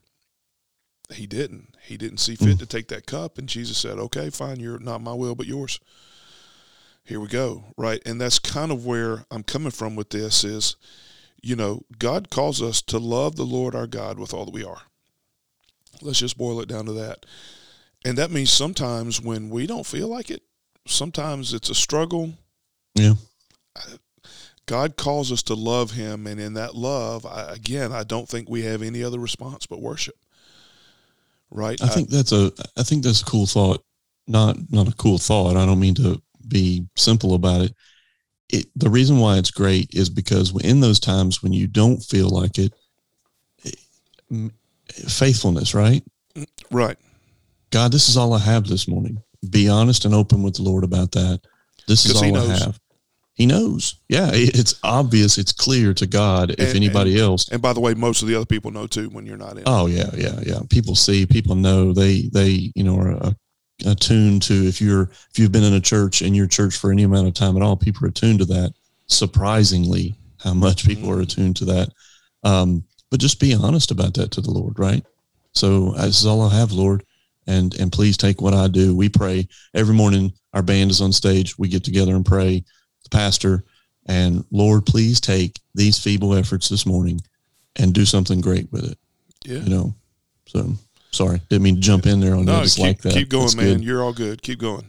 [1.13, 1.75] he didn't.
[1.83, 2.59] He didn't see fit mm.
[2.59, 4.59] to take that cup, and Jesus said, "Okay, fine.
[4.59, 5.79] You're not my will, but yours."
[7.03, 7.73] Here we go.
[7.77, 10.43] Right, and that's kind of where I'm coming from with this.
[10.43, 10.75] Is
[11.41, 14.63] you know, God calls us to love the Lord our God with all that we
[14.63, 14.83] are.
[16.01, 17.25] Let's just boil it down to that.
[18.05, 20.43] And that means sometimes when we don't feel like it,
[20.85, 22.33] sometimes it's a struggle.
[22.95, 23.13] Yeah.
[24.65, 28.49] God calls us to love Him, and in that love, I, again, I don't think
[28.49, 30.15] we have any other response but worship.
[31.49, 31.81] Right.
[31.81, 32.51] I, I think that's a.
[32.77, 33.83] I think that's a cool thought.
[34.27, 35.57] Not not a cool thought.
[35.57, 37.75] I don't mean to be simple about it.
[38.49, 42.29] It the reason why it's great is because in those times when you don't feel
[42.29, 42.73] like it,
[43.65, 44.49] eh,
[45.09, 46.03] faithfulness, right?
[46.69, 46.97] Right.
[47.71, 50.83] God, this is all I have this morning be honest and open with the Lord
[50.83, 51.41] about that.
[51.87, 52.79] This is all I have.
[53.33, 53.95] He knows.
[54.07, 55.37] Yeah, it's obvious.
[55.37, 56.51] It's clear to God.
[56.51, 58.87] If and, anybody and, else, and by the way, most of the other people know
[58.87, 59.63] too when you're not in.
[59.65, 60.59] Oh yeah, yeah, yeah.
[60.69, 61.25] People see.
[61.25, 61.93] People know.
[61.93, 63.31] They they you know are uh,
[63.85, 64.53] attuned to.
[64.53, 67.33] If you're if you've been in a church in your church for any amount of
[67.33, 68.73] time at all, people are attuned to that.
[69.07, 71.19] Surprisingly, how much people mm-hmm.
[71.19, 71.89] are attuned to that.
[72.43, 75.05] Um, but just be honest about that to the Lord, right?
[75.53, 77.03] So this is all I have, Lord
[77.47, 78.95] and and please take what I do.
[78.95, 80.33] We pray every morning.
[80.53, 81.57] Our band is on stage.
[81.57, 82.63] We get together and pray.
[83.03, 83.63] The pastor
[84.05, 87.21] and Lord, please take these feeble efforts this morning
[87.77, 88.97] and do something great with it.
[89.45, 89.95] Yeah, you know.
[90.47, 90.73] So
[91.11, 93.13] sorry, didn't mean to jump in there on no, just keep, like that.
[93.13, 93.77] Keep going, That's man.
[93.77, 93.83] Good.
[93.83, 94.41] You're all good.
[94.41, 94.85] Keep going.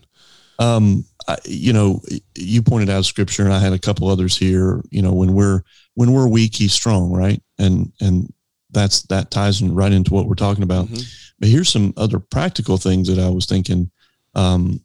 [0.58, 2.00] Um, I, you know,
[2.36, 4.82] you pointed out scripture, and I had a couple others here.
[4.90, 5.62] You know, when we're
[5.94, 7.40] when we're weak, he's strong, right?
[7.58, 8.32] And and
[8.70, 10.86] that's that ties in right into what we're talking about.
[10.86, 11.21] Mm-hmm.
[11.42, 13.90] But here's some other practical things that I was thinking.
[14.36, 14.80] Um,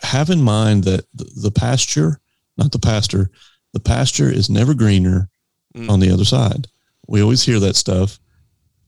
[0.00, 2.18] have in mind that the pasture,
[2.56, 3.30] not the pastor,
[3.74, 5.28] the pasture is never greener
[5.76, 5.90] mm.
[5.90, 6.66] on the other side.
[7.08, 8.18] We always hear that stuff.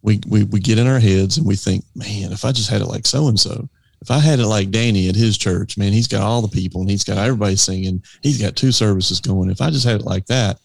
[0.00, 2.80] We, we, we get in our heads and we think, man, if I just had
[2.80, 3.68] it like so and so,
[4.00, 6.80] if I had it like Danny at his church, man, he's got all the people
[6.80, 8.02] and he's got everybody singing.
[8.22, 9.50] He's got two services going.
[9.50, 10.58] If I just had it like that,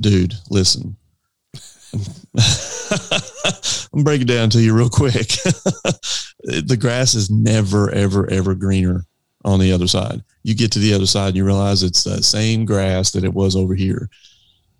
[0.00, 0.96] dude, listen,
[3.92, 5.12] I'm break it down to you real quick.
[6.42, 9.04] the grass is never, ever, ever greener
[9.44, 10.22] on the other side.
[10.42, 13.34] You get to the other side and you realize it's the same grass that it
[13.34, 14.08] was over here.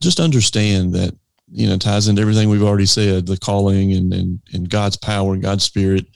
[0.00, 1.14] Just understand that,
[1.50, 5.34] you know, ties into everything we've already said, the calling and, and, and God's power
[5.34, 6.06] and God's spirit.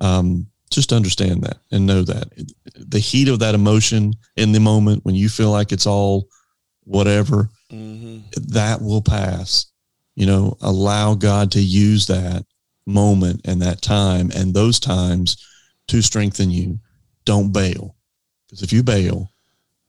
[0.00, 2.28] Um, just understand that and know that
[2.74, 6.28] the heat of that emotion in the moment when you feel like it's all
[6.84, 8.18] whatever, mm-hmm.
[8.52, 9.69] that will pass
[10.20, 12.44] you know, allow God to use that
[12.84, 15.42] moment and that time and those times
[15.88, 16.78] to strengthen you.
[17.24, 17.96] Don't bail.
[18.44, 19.32] Because if you bail,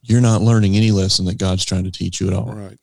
[0.01, 2.53] you're not learning any lesson that God's trying to teach you at all.
[2.53, 2.79] Right.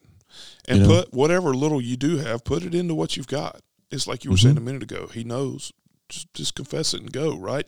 [0.68, 1.00] And you know?
[1.00, 3.62] put whatever little you do have, put it into what you've got.
[3.90, 4.48] It's like you were mm-hmm.
[4.48, 5.06] saying a minute ago.
[5.06, 5.72] He knows.
[6.10, 7.66] Just, just confess it and go, right?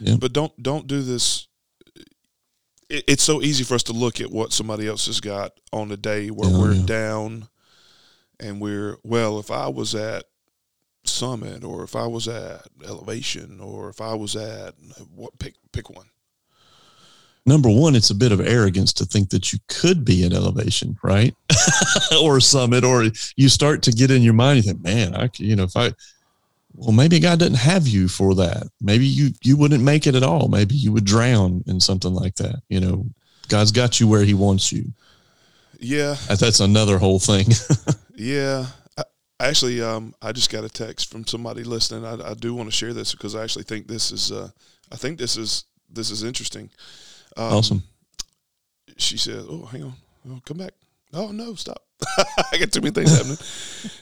[0.00, 0.16] Yeah.
[0.20, 1.48] But don't don't do this
[2.90, 5.90] it, it's so easy for us to look at what somebody else has got on
[5.92, 6.86] a day where oh, we're yeah.
[6.86, 7.48] down
[8.40, 10.24] and we're well if i was at
[11.04, 14.74] summit or if i was at elevation or if i was at
[15.14, 16.06] what pick pick one.
[17.46, 20.98] Number one it's a bit of arrogance to think that you could be at elevation
[21.02, 21.34] right?
[22.22, 25.56] Or summit or you start to get in your mind you think man i you
[25.56, 25.92] know if i
[26.74, 28.68] well maybe god doesn't have you for that.
[28.82, 30.48] Maybe you you wouldn't make it at all.
[30.48, 32.62] Maybe you would drown in something like that.
[32.68, 33.06] You know
[33.48, 34.92] god's got you where he wants you
[35.78, 37.46] yeah that's another whole thing
[38.18, 38.66] Yeah.
[38.98, 39.04] I,
[39.40, 42.04] actually, um, I just got a text from somebody listening.
[42.04, 44.50] I, I do want to share this because I actually think this is, uh,
[44.92, 46.68] I think this is, this is interesting.
[47.36, 47.82] Um, awesome.
[48.96, 49.92] She said, "Oh, hang on,
[50.28, 50.72] oh, come back.
[51.14, 51.84] Oh no, stop.
[52.52, 53.36] I got too many things happening."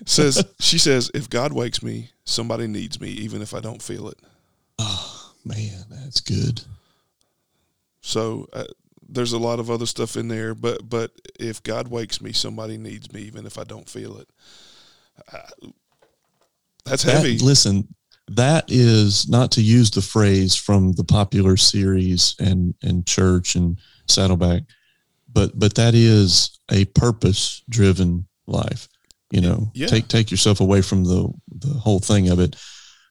[0.06, 4.08] says she says, "If God wakes me, somebody needs me, even if I don't feel
[4.08, 4.18] it."
[4.78, 6.62] Oh man, that's good.
[8.00, 8.64] So uh,
[9.08, 12.76] there's a lot of other stuff in there, but but if God wakes me, somebody
[12.76, 14.28] needs me, even if I don't feel it.
[15.32, 15.68] Uh,
[16.84, 17.38] that's that, heavy.
[17.38, 17.88] Listen,
[18.28, 23.78] that is not to use the phrase from the popular series and and church and
[24.08, 24.62] Saddleback,
[25.32, 28.88] but but that is a purpose driven life.
[29.30, 29.86] You know, yeah.
[29.88, 32.56] take take yourself away from the the whole thing of it.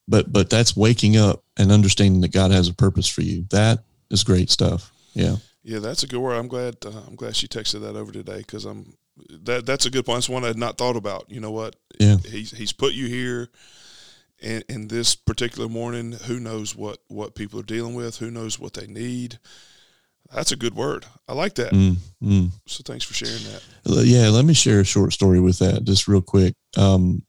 [0.07, 3.45] but but that's waking up and understanding that God has a purpose for you.
[3.49, 3.79] That
[4.09, 4.91] is great stuff.
[5.13, 5.37] Yeah.
[5.65, 6.35] Yeah, that's a good word.
[6.35, 6.77] I'm glad.
[6.85, 8.93] Uh, I'm glad she texted that over today because I'm
[9.31, 9.65] that.
[9.65, 10.17] That's a good point.
[10.17, 11.25] That's one I had not thought about.
[11.27, 11.75] You know what?
[11.99, 12.17] Yeah.
[12.17, 13.49] He's he's put you here,
[14.43, 18.17] and in this particular morning, who knows what what people are dealing with?
[18.17, 19.39] Who knows what they need?
[20.31, 21.07] That's a good word.
[21.27, 21.71] I like that.
[21.71, 22.51] Mm, mm.
[22.67, 23.63] So thanks for sharing that.
[24.05, 26.53] Yeah, let me share a short story with that, just real quick.
[26.77, 27.23] Um,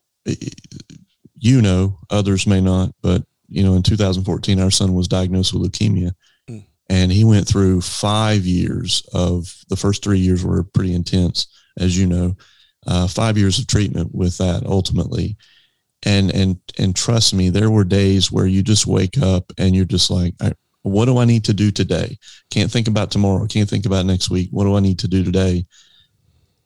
[1.39, 5.71] you know, others may not, but you know, in 2014, our son was diagnosed with
[5.71, 6.11] leukemia.
[6.89, 11.47] And he went through five years of the first three years were pretty intense,
[11.77, 12.35] as you know,
[12.85, 15.35] uh, five years of treatment with that ultimately,
[16.03, 19.85] and and and trust me, there were days where you just wake up and you're
[19.85, 20.33] just like,
[20.83, 22.17] what do I need to do today?
[22.49, 23.45] Can't think about tomorrow.
[23.47, 24.49] Can't think about next week.
[24.51, 25.65] What do I need to do today?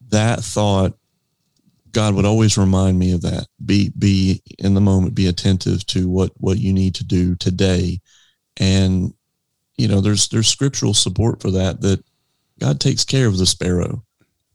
[0.10, 0.94] That thought
[1.92, 3.48] God would always remind me of that.
[3.66, 8.00] Be be in the moment, be attentive to what what you need to do today.
[8.58, 9.14] And
[9.78, 12.04] you know, there's there's scriptural support for that that
[12.60, 14.04] God takes care of the sparrow.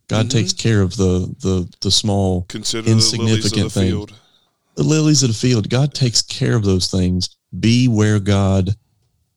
[0.09, 0.39] God mm-hmm.
[0.39, 4.13] takes care of the the the small Consider insignificant the things.
[4.77, 5.71] The lilies of the field.
[5.71, 7.37] God takes care of those things.
[7.59, 8.71] Be where God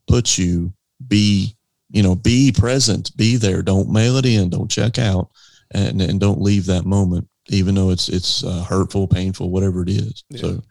[0.08, 0.74] puts you.
[1.08, 1.56] Be,
[1.89, 3.62] you know, be present, be there.
[3.62, 4.50] Don't mail it in.
[4.50, 5.30] Don't check out
[5.72, 9.89] and, and don't leave that moment even though it's it's uh, hurtful, painful, whatever it
[9.89, 10.24] is.
[10.30, 10.42] Yeah.
[10.42, 10.62] So,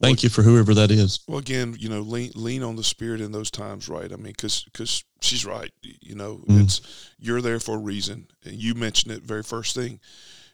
[0.00, 1.20] thank well, you for whoever that is.
[1.26, 4.12] Well, again, you know, lean lean on the Spirit in those times, right?
[4.12, 5.72] I mean, because because she's right.
[5.82, 9.74] You know, mm it's you're there for a reason, and you mentioned it very first
[9.74, 10.00] thing.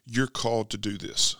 [0.04, 1.37] You're called to do this.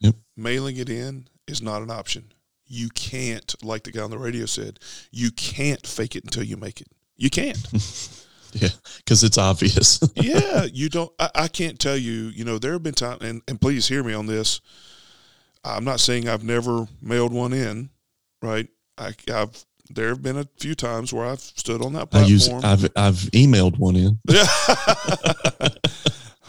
[0.00, 0.16] Yep.
[0.36, 2.32] Mailing it in is not an option.
[2.66, 4.78] You can't, like the guy on the radio said,
[5.10, 6.88] you can't fake it until you make it.
[7.16, 7.58] You can't.
[8.52, 10.00] Yeah, because it's obvious.
[10.16, 11.12] yeah, you don't.
[11.18, 12.12] I, I, can't tell you.
[12.12, 14.60] You know, there have been times, and, and please hear me on this.
[15.64, 17.90] I'm not saying I've never mailed one in,
[18.42, 18.68] right?
[18.96, 22.24] I, have there have been a few times where I've stood on that platform.
[22.24, 24.18] I use, I've I've emailed one in.
[24.28, 24.46] Yeah.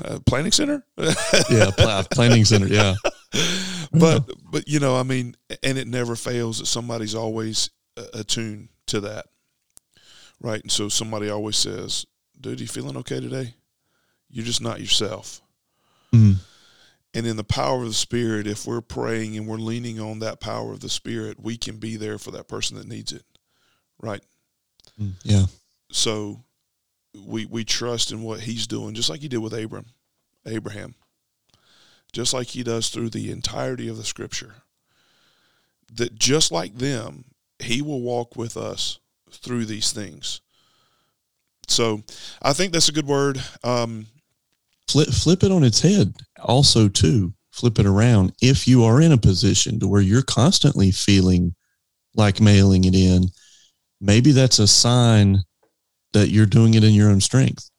[0.04, 0.84] uh, planning center.
[1.50, 2.68] yeah, pl- planning center.
[2.68, 2.96] Yeah.
[3.94, 7.70] But but you know, I mean, and it never fails that somebody's always
[8.14, 9.26] attuned to that
[10.42, 10.62] right?
[10.62, 12.06] And so somebody always says,
[12.40, 13.54] "Dude, you feeling okay today?
[14.30, 15.42] You're just not yourself."
[16.14, 16.36] Mm.
[17.14, 20.40] And in the power of the Spirit, if we're praying and we're leaning on that
[20.40, 23.26] power of the Spirit, we can be there for that person that needs it,
[24.02, 24.24] right?
[25.00, 25.14] Mm.
[25.24, 25.46] Yeah.
[25.92, 26.44] So
[27.14, 29.88] we we trust in what He's doing, just like He did with Abram,
[30.46, 30.96] Abraham,
[32.14, 34.56] just like He does through the entirety of the Scripture.
[35.94, 37.26] That just like them,
[37.60, 40.40] He will walk with us through these things.
[41.68, 42.04] So
[42.42, 43.42] I think that's a good word.
[43.64, 44.08] Um,
[44.92, 47.34] flip, flip it on its head also too.
[47.52, 48.34] Flip it around.
[48.42, 51.54] If you are in a position to where you're constantly feeling
[52.16, 53.26] like mailing it in,
[54.00, 55.40] maybe that's a sign
[56.14, 57.70] that you're doing it in your own strength,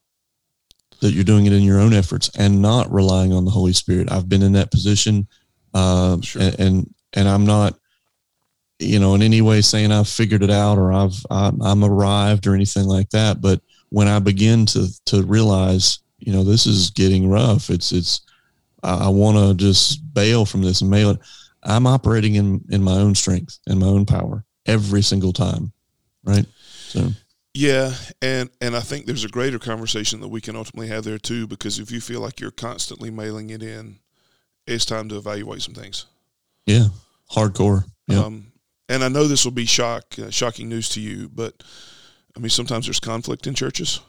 [1.01, 4.13] that you're doing it in your own efforts and not relying on the Holy Spirit.
[4.13, 5.27] I've been in that position,
[5.73, 6.43] uh, sure.
[6.43, 7.79] and, and and I'm not
[8.83, 12.55] you know, in any way saying I've figured it out or I've I'm arrived or
[12.55, 13.41] anything like that.
[13.41, 17.71] But when I begin to to realize, you know, this is getting rough.
[17.71, 18.21] It's it's
[18.83, 21.21] I, I want to just bail from this and mail it.
[21.63, 25.73] I'm operating in in my own strength and my own power every single time,
[26.25, 26.47] right?
[26.89, 27.11] So.
[27.55, 31.19] Yeah, and and I think there's a greater conversation that we can ultimately have there
[31.19, 33.99] too, because if you feel like you're constantly mailing it in,
[34.67, 36.07] it's time to evaluate some things.
[36.65, 36.87] Yeah,
[37.31, 37.85] hardcore.
[38.07, 38.21] Yeah.
[38.21, 38.53] Um,
[38.89, 41.63] and I know this will be shock, uh, shocking news to you, but
[42.35, 44.01] I mean, sometimes there's conflict in churches.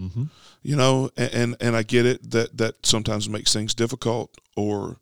[0.00, 0.24] Mm-hmm.
[0.62, 4.98] You know, and, and, and I get it that that sometimes makes things difficult, or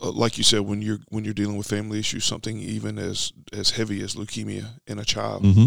[0.00, 3.32] uh, like you said, when you're when you're dealing with family issues, something even as
[3.52, 5.66] as heavy as leukemia in a child, mm-hmm.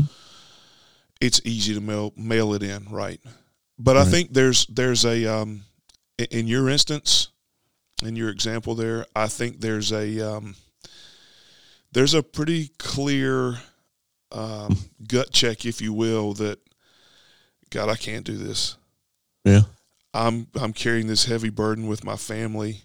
[1.19, 3.21] it's easy to mail mail it in, right?
[3.77, 4.07] But right.
[4.07, 5.63] I think there's there's a um,
[6.17, 7.29] in your instance,
[8.03, 10.55] in your example there, I think there's a um,
[11.91, 13.59] there's a pretty clear
[14.31, 14.77] um,
[15.07, 16.59] gut check, if you will, that
[17.71, 18.77] God, I can't do this.
[19.43, 19.61] Yeah,
[20.13, 22.83] I'm I'm carrying this heavy burden with my family.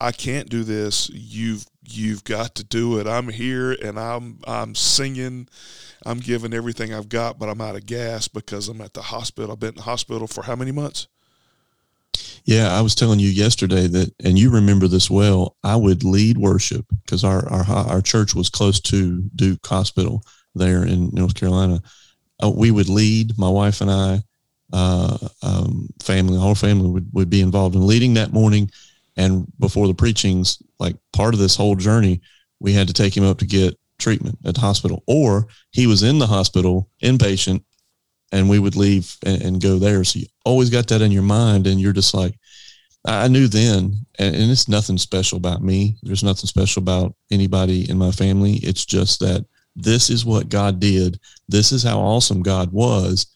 [0.00, 1.10] I can't do this.
[1.10, 3.06] You've you've got to do it.
[3.06, 5.48] I'm here and I'm I'm singing.
[6.04, 9.52] I'm giving everything I've got, but I'm out of gas because I'm at the hospital.
[9.52, 11.06] I've been in the hospital for how many months?
[12.44, 15.56] Yeah, I was telling you yesterday that, and you remember this well.
[15.62, 20.84] I would lead worship because our, our our church was close to Duke Hospital there
[20.84, 21.80] in North Carolina.
[22.42, 24.22] Uh, we would lead my wife and I,
[24.72, 28.70] uh, um, family, our family would, would be involved in leading that morning.
[29.16, 32.20] And before the preachings, like part of this whole journey,
[32.60, 36.02] we had to take him up to get treatment at the hospital, or he was
[36.02, 37.62] in the hospital, inpatient,
[38.32, 40.02] and we would leave and, and go there.
[40.04, 42.34] So you always got that in your mind, and you're just like,
[43.04, 45.96] I knew then, and it's nothing special about me.
[46.02, 48.54] There's nothing special about anybody in my family.
[48.62, 49.44] It's just that
[49.76, 51.18] this is what God did.
[51.48, 53.26] This is how awesome God was.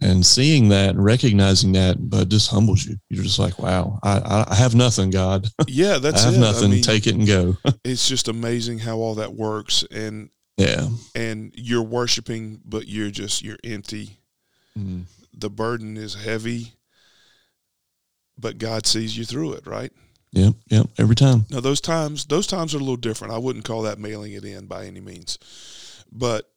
[0.00, 2.96] And seeing that and recognizing that, but just humbles you.
[3.10, 5.48] You're just like, wow, I, I have nothing, God.
[5.66, 6.38] Yeah, that's I have it.
[6.40, 6.70] nothing.
[6.70, 7.56] I mean, Take it and go.
[7.84, 10.88] it's just amazing how all that works, and yeah.
[11.16, 14.20] and you're worshiping, but you're just you're empty.
[14.78, 15.04] Mhm.
[15.36, 16.74] The burden is heavy,
[18.38, 19.92] but God sees you through it, right?
[20.32, 20.54] Yep.
[20.68, 20.86] Yep.
[20.98, 21.46] Every time.
[21.50, 23.34] Now those times those times are a little different.
[23.34, 25.38] I wouldn't call that mailing it in by any means.
[26.12, 26.50] But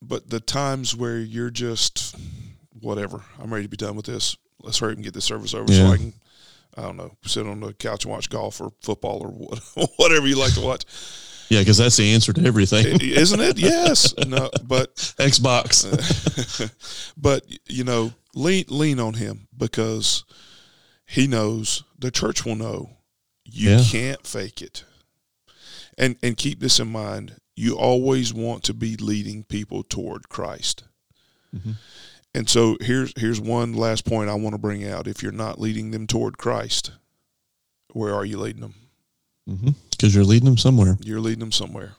[0.00, 2.16] but the times where you're just
[2.80, 4.36] whatever, I'm ready to be done with this.
[4.60, 6.12] Let's hurry up and get this service over so I can
[6.76, 9.58] I don't know, sit on the couch and watch golf or football or what,
[9.96, 10.84] whatever you like to watch.
[11.50, 12.98] Yeah, because that's the answer to everything.
[13.00, 13.58] Isn't it?
[13.58, 14.14] Yes.
[14.26, 15.84] No, but Xbox.
[17.16, 20.24] but you know, lean lean on him because
[21.04, 22.96] he knows the church will know
[23.52, 23.84] you Yeah.
[23.84, 24.84] can't fake it.
[25.98, 30.84] And and keep this in mind, you always want to be leading people toward Christ.
[31.54, 31.76] Mhm.
[32.34, 35.06] And so here's here's one last point I want to bring out.
[35.06, 36.92] If you're not leading them toward Christ,
[37.92, 38.74] where are you leading them?
[39.46, 40.06] Because Mm-hmm.
[40.16, 40.96] you're leading them somewhere.
[41.02, 41.96] You're leading them somewhere.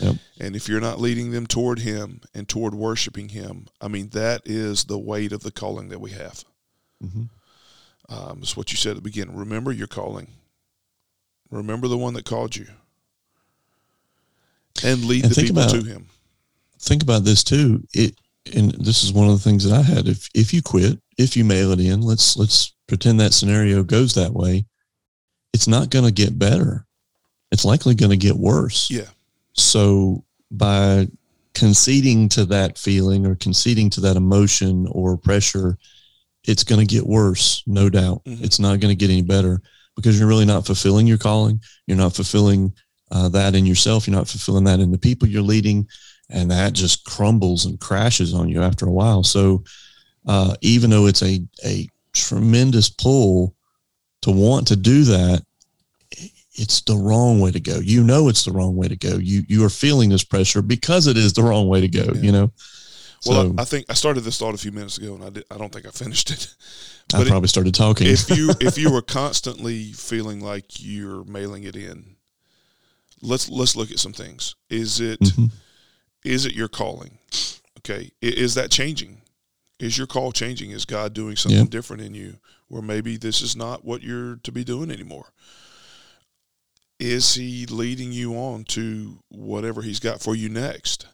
[0.00, 0.16] Yep.
[0.38, 4.42] And if you're not leading them toward Him and toward worshiping Him, I mean, that
[4.44, 6.44] is the weight of the calling that we have.
[7.04, 7.24] Mm-hmm.
[8.08, 9.34] Um, it's what you said at the beginning.
[9.36, 10.28] Remember your calling.
[11.50, 12.66] Remember the one that called you.
[14.84, 16.06] And lead And the people about- to Him.
[16.78, 17.86] think about this too.
[17.92, 18.14] It
[18.54, 20.06] and this is one of the things that I had.
[20.06, 24.14] If if you quit, if you mail it in, let's let's pretend that scenario goes
[24.14, 24.66] that way.
[25.52, 26.86] It's not going to get better.
[27.50, 28.88] It's likely going to get worse.
[28.90, 29.08] Yeah.
[29.54, 31.08] So by
[31.54, 35.78] conceding to that feeling or conceding to that emotion or pressure,
[36.44, 38.22] it's going to get worse, no doubt.
[38.26, 38.44] Mhm.
[38.44, 39.62] It's not going to get any better
[39.96, 41.60] because you're really not fulfilling your calling.
[41.86, 42.72] You're not fulfilling
[43.10, 44.06] uh, that in yourself.
[44.06, 45.88] You're not fulfilling that in the people you're leading,
[46.30, 49.24] and that just crumbles and crashes on you after a while.
[49.24, 49.64] So
[50.26, 53.54] uh, even though it's a a tremendous pull
[54.22, 55.42] to want to do that,
[56.54, 57.78] it's the wrong way to go.
[57.78, 59.16] You know it's the wrong way to go.
[59.16, 62.12] You you are feeling this pressure because it is the wrong way to go.
[62.14, 62.20] Yeah.
[62.20, 62.52] You know.
[63.24, 65.30] Well, so I, I think I started this thought a few minutes ago, and I
[65.30, 66.54] did, I don't think I finished it.
[67.14, 68.06] I, but it- probably started talking.
[68.08, 72.16] if you if you were constantly feeling like you're mailing it in,
[73.22, 74.54] let's let's look at some things.
[74.70, 75.20] Is it
[76.24, 76.46] is Mhm.
[76.46, 77.18] it your calling?
[77.78, 79.22] Okay, is that changing?
[79.78, 80.70] Is your call changing?
[80.70, 81.66] Is God doing something Yeah.
[81.68, 82.38] different in you,
[82.68, 85.32] where maybe this is not what you're to be doing anymore?
[86.98, 91.06] Is He leading you on to whatever He's got for you next?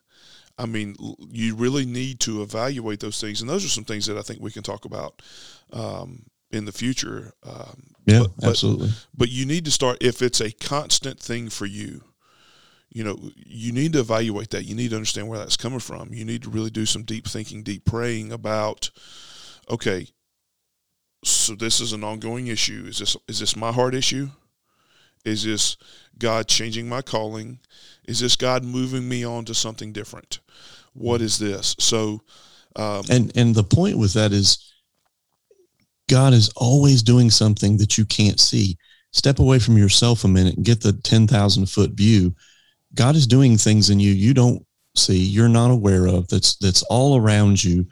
[0.59, 0.97] I mean,
[1.31, 4.41] you really need to evaluate those things, and those are some things that I think
[4.41, 5.23] we can talk about
[5.73, 7.33] um, in the future.
[7.43, 8.91] Um, yeah, but- but- absolutely.
[9.17, 12.05] but you need to start if it's a constant thing for you
[12.95, 16.13] you know you need to evaluate that you need to understand where that's coming from
[16.13, 18.91] you need to really do some deep thinking deep praying about
[19.71, 20.07] okay
[21.25, 24.29] so this is an ongoing issue is this is this my heart issue
[25.25, 25.77] is this
[26.19, 27.59] god changing my calling
[28.05, 30.41] is this god moving me on to something different
[30.95, 32.21] what is this so
[32.77, 34.73] um, And and the point with that is
[36.09, 38.77] God is always doing something that you can't see.
[39.13, 42.35] Step away from yourself a minute and get the 10,000 foot view.
[42.95, 44.65] God is doing things in you you don't
[44.97, 47.87] see, you're not aware of, that's that's all around you.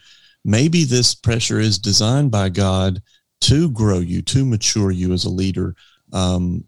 [0.45, 3.03] Maybe this pressure is designed by God
[3.43, 5.75] to grow you, to mature you as a leader.
[6.13, 6.65] Um,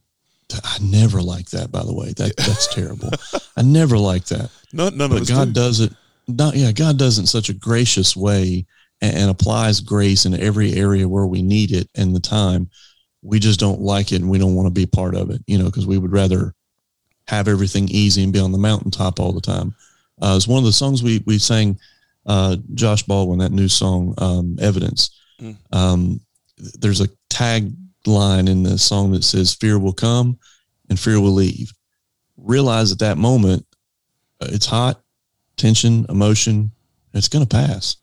[0.64, 2.12] I never like that, by the way.
[2.12, 3.10] That that's terrible.
[3.56, 5.52] I never like that none, none but God do.
[5.52, 5.92] does it.
[6.28, 8.66] Not yeah, God does it in such a gracious way
[9.00, 12.70] and, and applies grace in every area where we need it and the time.
[13.22, 15.58] We just don't like it and we don't want to be part of it, you
[15.58, 16.54] know, because we would rather
[17.28, 19.74] have everything easy and be on the mountaintop all the time.
[20.20, 21.78] Uh, it's one of the songs we we sang,
[22.26, 25.18] uh, Josh Baldwin, that new song, um, Evidence.
[25.40, 25.56] Mm.
[25.72, 26.20] Um,
[26.80, 27.72] there's a tag
[28.06, 30.38] line in the song that says, "Fear will come,
[30.88, 31.72] and fear will leave."
[32.36, 33.66] Realize at that moment,
[34.40, 35.02] uh, it's hot,
[35.56, 36.72] tension, emotion.
[37.14, 37.96] It's going to pass,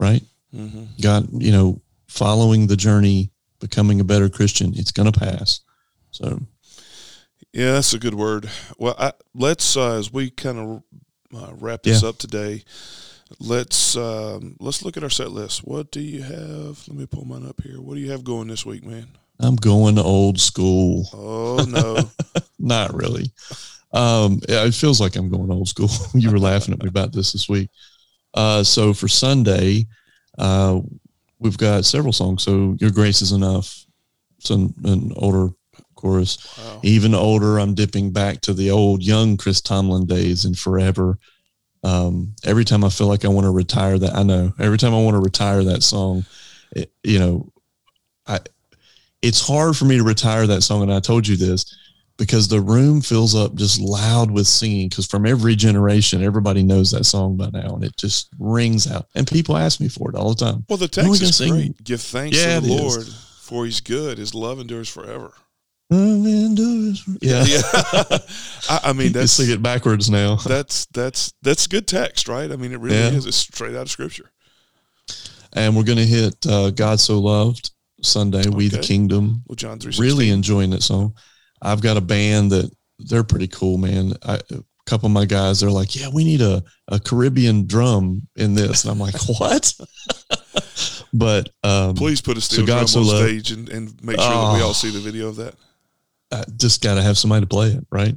[0.00, 0.22] right?
[0.52, 3.30] hmm God, you know, following the journey,
[3.60, 5.60] becoming a better Christian, it's going to pass.
[6.10, 6.40] So,
[7.52, 8.48] Yeah, that's a good word.
[8.78, 10.82] Well, I, let's uh, as we kind of
[11.34, 12.64] uh, wrap this up today.
[13.38, 15.60] Let's um, let's look at our set list.
[15.60, 16.82] What do you have?
[16.88, 17.78] Let me pull mine up here.
[17.80, 19.08] What do you have going this week, man?
[19.40, 21.06] I'm going old school.
[21.12, 22.10] Oh no,
[22.58, 23.30] Not really.
[23.92, 25.88] Um, it feels like I'm going old school.
[26.14, 27.70] you were laughing at me about this this week.
[28.34, 29.86] Uh, so for Sunday,
[30.38, 30.80] uh,
[31.38, 32.42] we've got several songs.
[32.42, 33.86] So Your Grace is Enough.
[34.38, 35.48] It's an, an older
[35.94, 36.56] chorus.
[36.58, 36.80] Wow.
[36.82, 41.18] Even older, I'm dipping back to the old young Chris Tomlin days and forever.
[41.82, 44.94] Um, every time I feel like I want to retire that, I know every time
[44.94, 46.24] I want to retire that song,
[46.72, 47.52] it, you know,
[48.26, 48.40] I,
[49.22, 50.82] it's hard for me to retire that song.
[50.82, 51.76] And I told you this
[52.16, 54.90] because the room fills up just loud with singing.
[54.90, 59.06] Cause from every generation, everybody knows that song by now and it just rings out
[59.14, 60.64] and people ask me for it all the time.
[60.68, 61.52] Well, the When are we text is sing?
[61.52, 61.84] great.
[61.84, 62.96] Give thanks Yeah, to the it is.
[62.96, 63.06] Lord,
[63.40, 64.18] for He's good.
[64.18, 65.32] His love endures forever.
[65.90, 67.44] Yeah.
[67.44, 67.62] yeah.
[68.68, 70.36] I, I mean, that's sing it backwards now.
[70.46, 72.50] that's that's that's good text, right?
[72.52, 73.08] I mean, it really Yeah.
[73.10, 73.26] is.
[73.26, 74.30] It's straight out of Scripture.
[75.54, 77.70] and we're going to hit uh, God So Loved
[78.02, 79.42] Sunday, We the Kingdom.
[79.46, 79.92] Well, John three.
[79.98, 81.14] Really enjoying that song.
[81.60, 84.14] I've got a band that they're pretty cool, man.
[84.24, 88.26] I, a couple of my guys, they're like, yeah, we need a, a Caribbean drum
[88.36, 88.84] in this.
[88.84, 89.74] And I'm like, what?
[91.12, 94.18] but um, Please put a steel God drum so on loved- stage and, and make
[94.18, 95.54] sure that we all see the video of that.
[96.32, 98.14] I just got to have somebody to play it, right?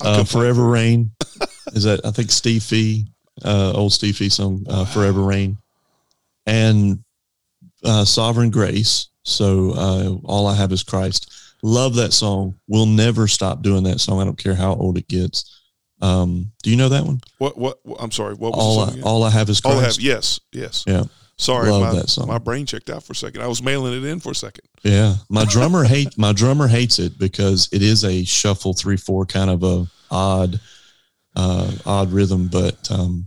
[0.00, 0.66] Uh, Forever.
[0.66, 1.12] Reign.
[1.72, 3.06] Is that, I think, Steve Fee,
[3.44, 4.84] uh, old Steve Fee song, uh, Wow.
[4.84, 5.56] Forever Reign.
[6.46, 7.03] And
[7.84, 9.08] uh, Sovereign Grace.
[9.22, 11.32] So uh, All I Have is Christ.
[11.62, 12.54] Love that song.
[12.68, 14.20] We'll never stop doing that song.
[14.20, 15.62] I don't care how old it gets.
[16.02, 17.20] Um, do you know that one?
[17.38, 17.78] What, what?
[17.98, 18.34] I'm sorry.
[18.34, 19.02] What was All I, again?
[19.04, 19.96] all I have is All I Christ.
[19.96, 20.04] have.
[20.04, 20.40] Yes.
[20.52, 20.84] Yes.
[20.86, 21.04] Yeah.
[21.36, 22.28] Sorry, Love my, that song.
[22.28, 23.42] my brain checked out for a second.
[23.42, 24.64] I was mailing it in for a second.
[24.84, 29.26] Yeah, my drummer hate my drummer hates it because it is a shuffle three four
[29.26, 30.60] kind of a odd,
[31.34, 33.26] uh, odd rhythm, but um,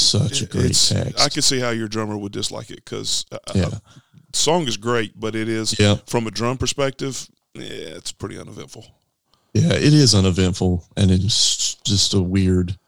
[0.00, 1.20] such a great It's- text.
[1.20, 3.78] I could see how your drummer would dislike it because uh, yeah, uh,
[4.32, 7.28] song is great, but it is yeah, from a drum perspective.
[7.54, 7.64] Yeah,
[7.98, 8.86] it's pretty uneventful.
[9.54, 9.72] yeah.
[9.74, 12.78] It is uneventful and it's just a weird.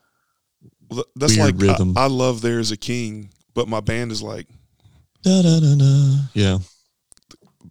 [0.91, 1.97] Well, That's Weird like rhythm.
[1.99, 4.47] I, I love "There's a King," but my band is like
[5.23, 6.17] Da, da, da, da.
[6.35, 6.59] Yeah,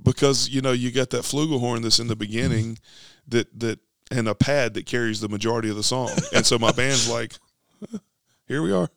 [0.03, 2.79] because you know you got that flugelhorn that's in the beginning
[3.27, 3.79] that that
[4.11, 7.33] and a pad that carries the majority of the song, and so my band's like,
[8.47, 8.89] here we are.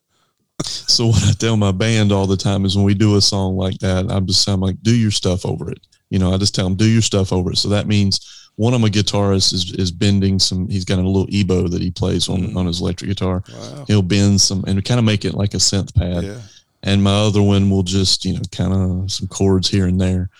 [0.89, 3.57] So what I tell my band all the time is when we do a song
[3.57, 5.81] like that, I'm just I'm like, do your stuff over it.
[6.11, 7.57] You know, I just tell them do your stuff over it.
[7.59, 10.69] So that means one of my guitarists is is bending some.
[10.69, 12.57] He's got a little EBow that he plays on Mhm.
[12.57, 13.43] on his electric guitar.
[13.53, 13.85] Wow.
[13.89, 16.25] He'll bend some and kind of make it like a synth pad.
[16.25, 16.41] Yeah.
[16.83, 20.31] And my other one will just you know kind of some chords here and there,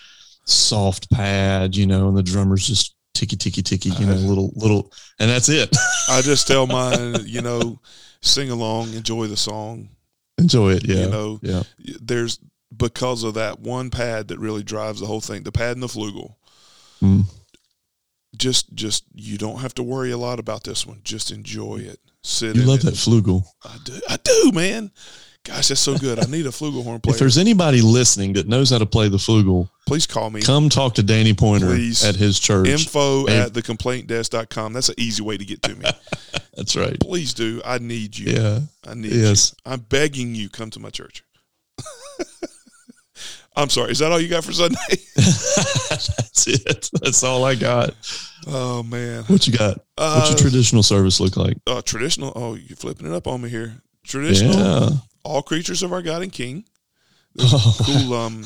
[0.45, 1.75] soft pad.
[1.75, 3.89] You know, and the drummer's just ticky ticky ticky.
[3.89, 5.75] You know, little little, and that's it.
[6.09, 7.79] I just tell mine, you know,
[8.21, 9.89] sing along, enjoy the song.
[10.37, 10.87] Enjoy it.
[10.87, 10.95] Yeah.
[11.05, 11.63] You know, yeah.
[11.77, 12.39] there's
[12.75, 15.43] because of that one pad that really drives the whole thing.
[15.43, 16.35] The pad and the flugel.
[17.01, 17.23] Mm.
[18.37, 21.01] Just, just you don't have to worry a lot about this one.
[21.03, 21.99] Just enjoy it.
[22.23, 22.85] Sit You in love it.
[22.85, 23.45] that flugel.
[23.63, 23.99] I do.
[24.09, 24.91] I do, man.
[25.47, 26.19] Gosh, that's so good.
[26.19, 27.13] I need a flugelhorn player.
[27.15, 30.41] If there's anybody listening that knows how to play the flugel, Please call me.
[30.41, 32.03] come talk to Danny Pointer Please.
[32.03, 32.67] at his church.
[32.67, 33.39] Info Hey.
[33.39, 34.73] at thecomplaintdesk.com.
[34.73, 35.85] That's an easy way to get to me.
[36.57, 36.99] That's right.
[36.99, 37.61] Please do.
[37.63, 38.33] I need you.
[38.33, 38.59] Yeah.
[38.85, 39.53] I need Yes.
[39.65, 39.71] you.
[39.71, 41.23] I'm begging you, come to my church.
[43.55, 43.91] I'm sorry.
[43.91, 44.75] Is that all you got for Sunday?
[45.15, 46.89] That's it.
[47.01, 47.95] That's all I got.
[48.47, 49.23] oh man.
[49.23, 49.77] What you got?
[49.77, 51.57] What's Uh, your traditional service look like?
[51.65, 52.33] uh, traditional.
[52.35, 53.81] Oh, you're flipping it up on me here.
[54.07, 54.53] Traditional.
[54.53, 54.89] Yeah.
[55.23, 56.63] All creatures of our God and King.
[57.39, 58.13] Oh, Cool.
[58.13, 58.45] Um.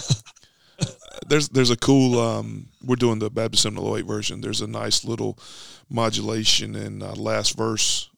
[1.28, 2.20] There's there's a cool.
[2.20, 2.68] Um.
[2.84, 4.42] We're doing the Baptist Seminole 8 version.
[4.42, 5.38] There's a nice little
[5.90, 8.10] modulation and uh, last verse.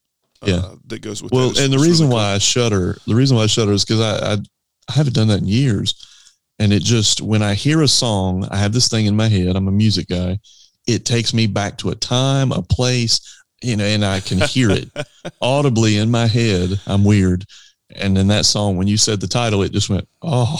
[0.41, 0.75] Uh, Yeah.
[0.87, 1.31] That goes with.
[1.31, 1.49] well.
[1.59, 4.33] And the reason really why I shudder, the reason why I shudder is because I,
[4.33, 4.37] I
[4.89, 5.93] I haven't done that in years,
[6.59, 9.55] and it just when I hear a song, I have this thing in my head.
[9.55, 10.39] I'm a music guy.
[10.87, 13.21] It takes me back to a time, a place,
[13.63, 14.89] you know, and I can hear it
[15.41, 16.79] audibly in my head.
[16.85, 17.45] I'm weird,
[17.95, 20.57] and then that song, when you said the title, it just went, oh,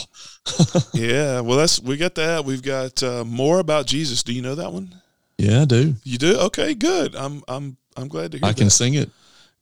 [0.93, 2.45] Yeah, well, that's we got that.
[2.45, 4.23] We've got uh, more about Jesus.
[4.23, 4.93] Do you know that one?
[5.37, 5.95] yeah, I do.
[6.03, 6.37] You do?
[6.37, 7.15] Okay, good.
[7.15, 8.47] I'm I'm I'm glad to hear.
[8.47, 9.09] I can sing it.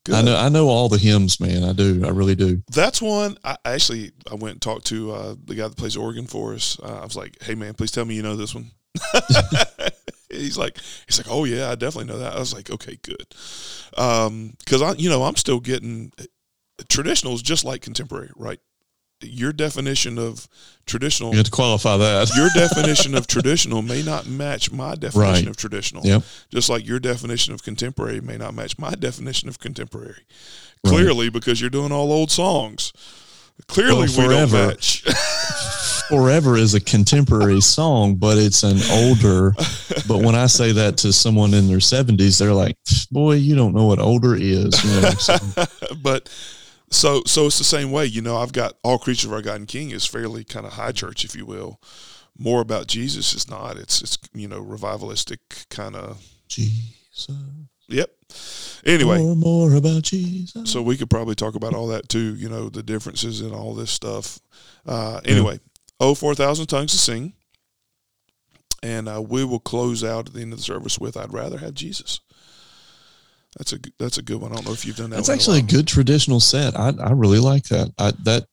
[0.03, 0.15] Good.
[0.15, 0.35] I know.
[0.35, 1.63] I know all the hymns, man.
[1.63, 2.03] I do.
[2.03, 2.63] I really do.
[2.71, 3.37] That's one.
[3.43, 6.79] I actually I went and talked to uh, the guy that plays organ for us.
[6.81, 8.71] Uh, I was like, "Hey, man, please tell me you know this one."
[10.31, 10.77] he's like,
[11.07, 13.25] he's like, "Oh yeah, I definitely know that." I was like, "Okay, good,"
[13.97, 16.25] um, because I, you know, I'm still getting eh,
[16.89, 18.59] traditional is just like contemporary, right?
[19.23, 20.47] Your definition of
[20.87, 22.31] traditional You have to qualify that.
[22.35, 25.47] your definition of traditional may not match my definition Right.
[25.47, 26.03] of traditional.
[26.03, 26.23] Yep.
[26.51, 30.25] Just like your definition of contemporary may not match my definition of contemporary.
[30.83, 30.91] Right.
[30.91, 32.93] Clearly, because you're doing all old songs.
[33.67, 35.03] Clearly, Well, we don't match.
[36.11, 39.53] Forever is a contemporary song, but it's an older.
[40.07, 42.77] But when I say that to someone in their 70s, they're like,
[43.11, 44.83] boy, you don't know what older is.
[44.83, 45.37] You know, so,
[46.03, 46.27] but
[46.89, 48.05] so so it's the same way.
[48.05, 50.73] You know, I've got all creatures of our God and King is fairly kind of
[50.73, 51.79] high church, if you will.
[52.37, 53.77] More about Jesus is not.
[53.77, 56.21] It's it's you know revivalistic kind of.
[56.47, 57.29] Jesus.
[57.87, 58.09] Yep.
[58.85, 60.71] Anyway, More, more about Jesus.
[60.71, 62.35] so we could probably talk about all that too.
[62.35, 64.39] You know, the differences and all this stuff.
[64.85, 65.59] Uh, anyway,
[66.01, 67.33] oh four thousand tongues to sing,
[68.83, 71.59] and uh, we will close out at the end of the service with "I'd rather
[71.59, 72.19] have Jesus."
[73.57, 74.51] That's a that's a good one.
[74.51, 75.17] I don't know if you've done that.
[75.17, 75.71] That's actually a while.
[75.71, 76.77] good traditional set.
[76.77, 77.93] I, I really like that.
[77.97, 78.45] I, that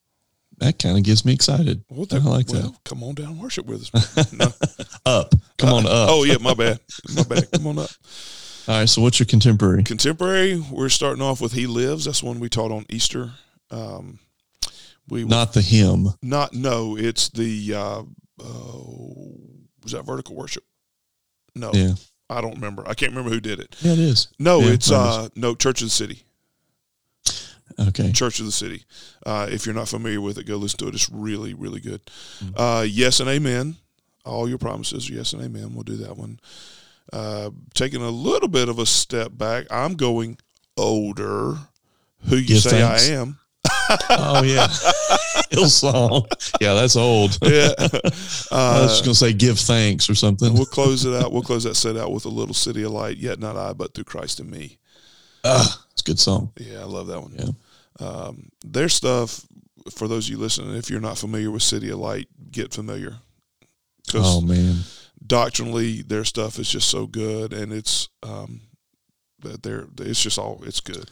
[0.58, 1.84] that kind of gets me excited.
[1.88, 2.84] Well, I like well, that.
[2.84, 4.32] Come on down, and worship with us.
[4.32, 4.52] No.
[5.06, 5.34] Up.
[5.56, 6.08] Come on up.
[6.10, 6.78] Oh yeah, my bad,
[7.14, 7.50] my bad.
[7.50, 7.90] Come on up.
[8.68, 8.88] All right.
[8.88, 9.82] So what's your contemporary?
[9.82, 10.62] Contemporary.
[10.70, 13.30] We're starting off with "He Lives." That's one we taught on Easter.
[13.70, 14.18] Um,
[15.08, 16.08] we Not the hymn.
[16.22, 16.96] not no.
[16.96, 18.02] It's the uh,
[18.40, 18.78] uh,
[19.82, 20.64] was that vertical worship?
[21.54, 21.94] No, Yeah.
[22.30, 22.84] I don't remember.
[22.86, 23.74] I can't remember who did it.
[23.80, 24.28] Yeah, it is.
[24.38, 26.22] No, Yeah, it's uh no Church of the City.
[27.78, 28.10] Okay.
[28.12, 28.84] Church of the City.
[29.24, 30.94] Uh, if you're not familiar with it, go listen to it.
[30.94, 32.00] It's really, really good.
[32.42, 32.52] Mm.
[32.56, 33.76] Uh, yes and amen.
[34.24, 35.74] All your promises, yes and amen.
[35.74, 36.40] We'll do that one.
[37.12, 40.38] Uh, taking a little bit of a step back, I'm going
[40.76, 41.56] older.
[42.28, 43.08] Who you Give say thanks.
[43.08, 43.38] I am?
[44.10, 44.66] Oh yeah.
[45.50, 46.26] Hillsong.
[46.60, 47.38] Yeah, that's old.
[47.42, 47.72] Yeah.
[47.78, 50.52] I was Uh, just gonna say give thanks or something.
[50.54, 51.32] we'll close it out.
[51.32, 53.16] We'll close that set out with a little CityAlight.
[53.18, 54.78] Yet not I, but through Christ in me.
[55.44, 56.52] Ah, it's a good song.
[56.58, 57.34] Yeah, I love that one.
[57.38, 58.06] Yeah.
[58.06, 59.44] Um, their stuff,
[59.90, 63.16] for those of you listening, if you're not familiar with CityAlight, get familiar.
[64.14, 64.80] Oh man.
[65.26, 68.60] doctrinally, their stuff is just so good, and it's um,
[69.40, 71.10] that they're it's just all it's good.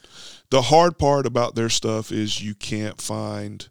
[0.51, 3.69] The hard part about their stuff is you can't find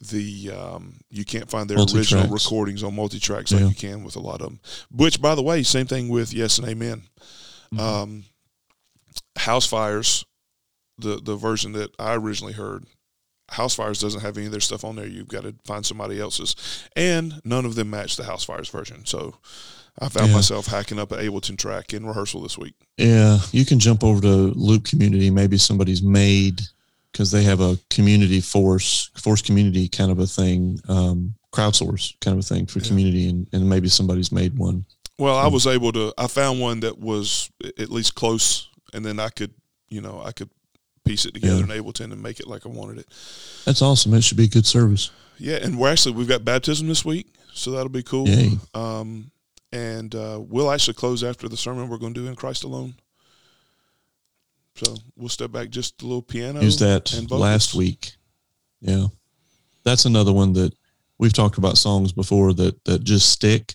[0.00, 3.68] the um, you can't find their original recordings on multi tracks like Yeah.
[3.68, 4.60] you can with a lot of them.
[4.90, 7.02] Which, by the way, same thing with Yes and Amen.
[7.72, 7.78] Mhm.
[7.78, 8.24] Um,
[9.38, 10.24] Housefires,
[10.98, 12.84] the the version that I originally heard,
[13.52, 15.06] Housefires doesn't have any of their stuff on there.
[15.06, 16.54] You've got to find somebody else's,
[16.96, 19.06] and none of them match the Housefires version.
[19.06, 19.36] So
[20.00, 20.36] I found Yeah.
[20.36, 22.74] myself hacking up an Ableton track in rehearsal this week.
[22.96, 25.30] Yeah, you can jump over to Loop Community.
[25.30, 26.62] Maybe somebody's made
[27.12, 32.38] because they have a community force, force community kind of a thing, um, crowdsource kind
[32.38, 32.88] of a thing for Yeah.
[32.88, 34.86] community, and, and maybe somebody's made one.
[35.18, 35.52] Well, I Hmm.
[35.54, 36.14] was able to.
[36.16, 39.52] I found one that was at least close, and then I could,
[39.90, 40.48] you know, I could
[41.04, 41.74] piece it together Yeah.
[41.76, 43.06] in Ableton and make it like I wanted it.
[43.66, 44.14] That's awesome.
[44.14, 45.10] It should be a good service.
[45.38, 48.26] Yeah, and we're actually we've got baptism this week, so that'll be cool.
[48.26, 48.58] Yay.
[48.72, 49.30] Um,
[49.72, 51.88] and uh, we'll actually close after the sermon.
[51.88, 52.94] We're going to do in Christ alone.
[54.76, 56.60] So we'll step back just a little piano.
[56.60, 58.12] Used that last week.
[58.80, 59.06] Yeah,
[59.84, 60.74] that's another one that
[61.18, 63.74] we've talked about songs before that that just stick.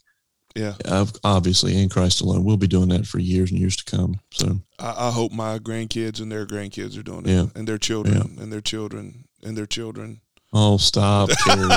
[0.55, 3.85] Yeah, Ob- Obviously, in Christ alone, we'll be doing that for years and years to
[3.85, 4.19] come.
[4.31, 7.45] So I, I hope my grandkids and their grandkids are doing it, Yeah.
[7.53, 10.19] and their children and their children and their children.
[10.51, 11.69] Oh, stop, Kari.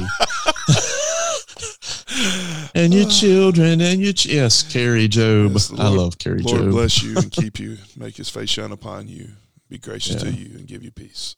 [2.75, 5.53] And your children and your ch- yes, Kari Jobe.
[5.55, 6.71] Yes, the I Lord- love Kari Lord Jobe.
[6.71, 9.29] bless you and keep you, make His face shine upon you,
[9.69, 11.35] be gracious to you, and give you peace.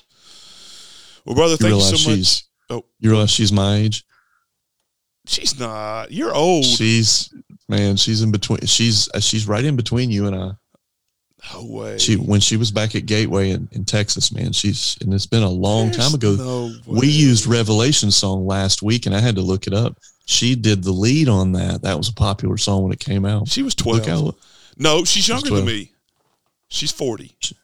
[1.24, 2.16] Well, brother, You thank you so much.
[2.18, 2.85] she's Oh.
[3.01, 4.05] you realize she's my age.
[5.26, 6.11] She's not.
[6.11, 6.64] You're old.
[6.64, 7.33] She's
[7.68, 7.97] man.
[7.97, 8.61] She's in between.
[8.66, 10.51] She's uh, she's right in between you and I.
[11.55, 11.99] no way.
[11.99, 14.53] She when she was back at Gateway in, in Texas, man.
[14.53, 16.35] She's and it's been a long There's time ago.
[16.35, 17.01] No way.
[17.01, 19.97] we used Revelation song last week, and I had to look it up.
[20.25, 21.83] She did the lead on that.
[21.83, 23.49] That was a popular song when it came out.
[23.49, 24.35] She was Look twelve.
[24.35, 24.35] how
[24.79, 25.93] No, she's younger than me.
[26.68, 27.37] She's forty.
[27.41, 27.57] She-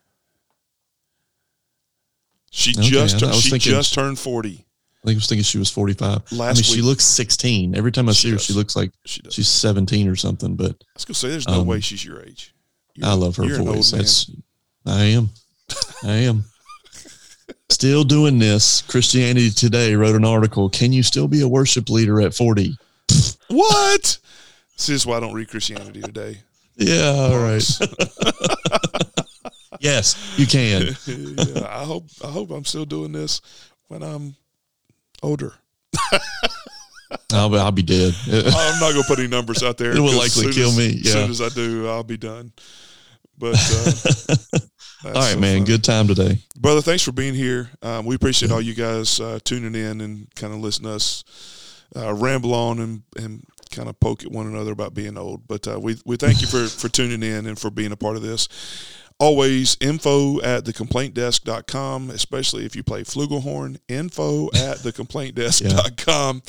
[2.51, 4.65] She Okay, just I- I she thinking- just turned forty.
[5.05, 6.23] I think I was thinking she was forty five.
[6.33, 7.75] I Last mean, she looks sixteen.
[7.77, 10.57] Every time I see her, she looks like She she's seventeen or something.
[10.57, 12.55] But I was gonna say, there's no um, way she's your age.
[12.95, 13.91] You're- I love her you're an old voice.
[13.93, 14.31] That's
[14.85, 15.31] I am.
[16.03, 16.45] I am.
[17.71, 18.83] Still doing this.
[18.83, 20.69] Christianity Today wrote an article.
[20.69, 22.77] Can you still be a worship leader at 40?
[23.49, 24.19] what.
[24.77, 26.39] This is why I don't read Christianity today.
[26.77, 27.69] Yeah, all right.
[29.81, 30.95] yes, you can.
[31.07, 33.41] yeah, I hope I hope I'm still doing this
[33.89, 34.37] when I'm
[35.23, 35.53] older.
[37.33, 38.15] I'll be, I'll be dead.
[38.29, 39.91] I'm not gonna put any numbers out there.
[39.91, 41.31] It will likely kill as- me, As soon yeah.
[41.31, 42.53] as I do, I'll be done.
[43.37, 44.59] But uh,
[45.05, 45.65] all right, man.
[45.65, 46.39] Good time today.
[46.57, 46.81] brother.
[46.83, 47.71] Thanks for being here.
[47.83, 51.25] Um, we appreciate all you guys uh, tuning in and kind of listening to us
[51.97, 55.47] uh, ramble on and and kind of poke at one another about being old.
[55.47, 58.17] But uh, we we thank you for for tuning in and for being a part
[58.17, 58.49] of this.
[59.21, 66.43] Always info at thecomplaintdesk.com, especially if you play flugelhorn, info at thecomplaintdesk.com.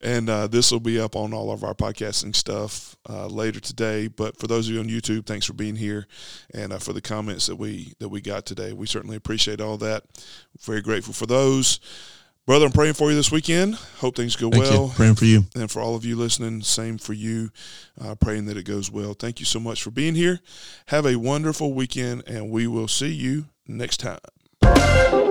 [0.00, 4.06] and uh, this will be up on all of our podcasting stuff uh, later today.
[4.06, 6.06] But for those of you on YouTube, thanks for being here,
[6.52, 9.76] and uh, for the comments that we that we got today, we certainly appreciate all
[9.78, 10.04] that.
[10.60, 11.80] Very grateful for those.
[12.46, 13.74] Brother, I'm praying for you this weekend.
[13.98, 14.86] Hope things go Thank well.
[14.88, 14.92] you.
[14.94, 15.44] Praying for you.
[15.56, 17.50] And for all of you listening, same for you.
[17.98, 19.14] Uh, praying that it goes well.
[19.14, 20.40] Thank you so much for being here.
[20.86, 25.23] Have a wonderful weekend, and we will see you next time.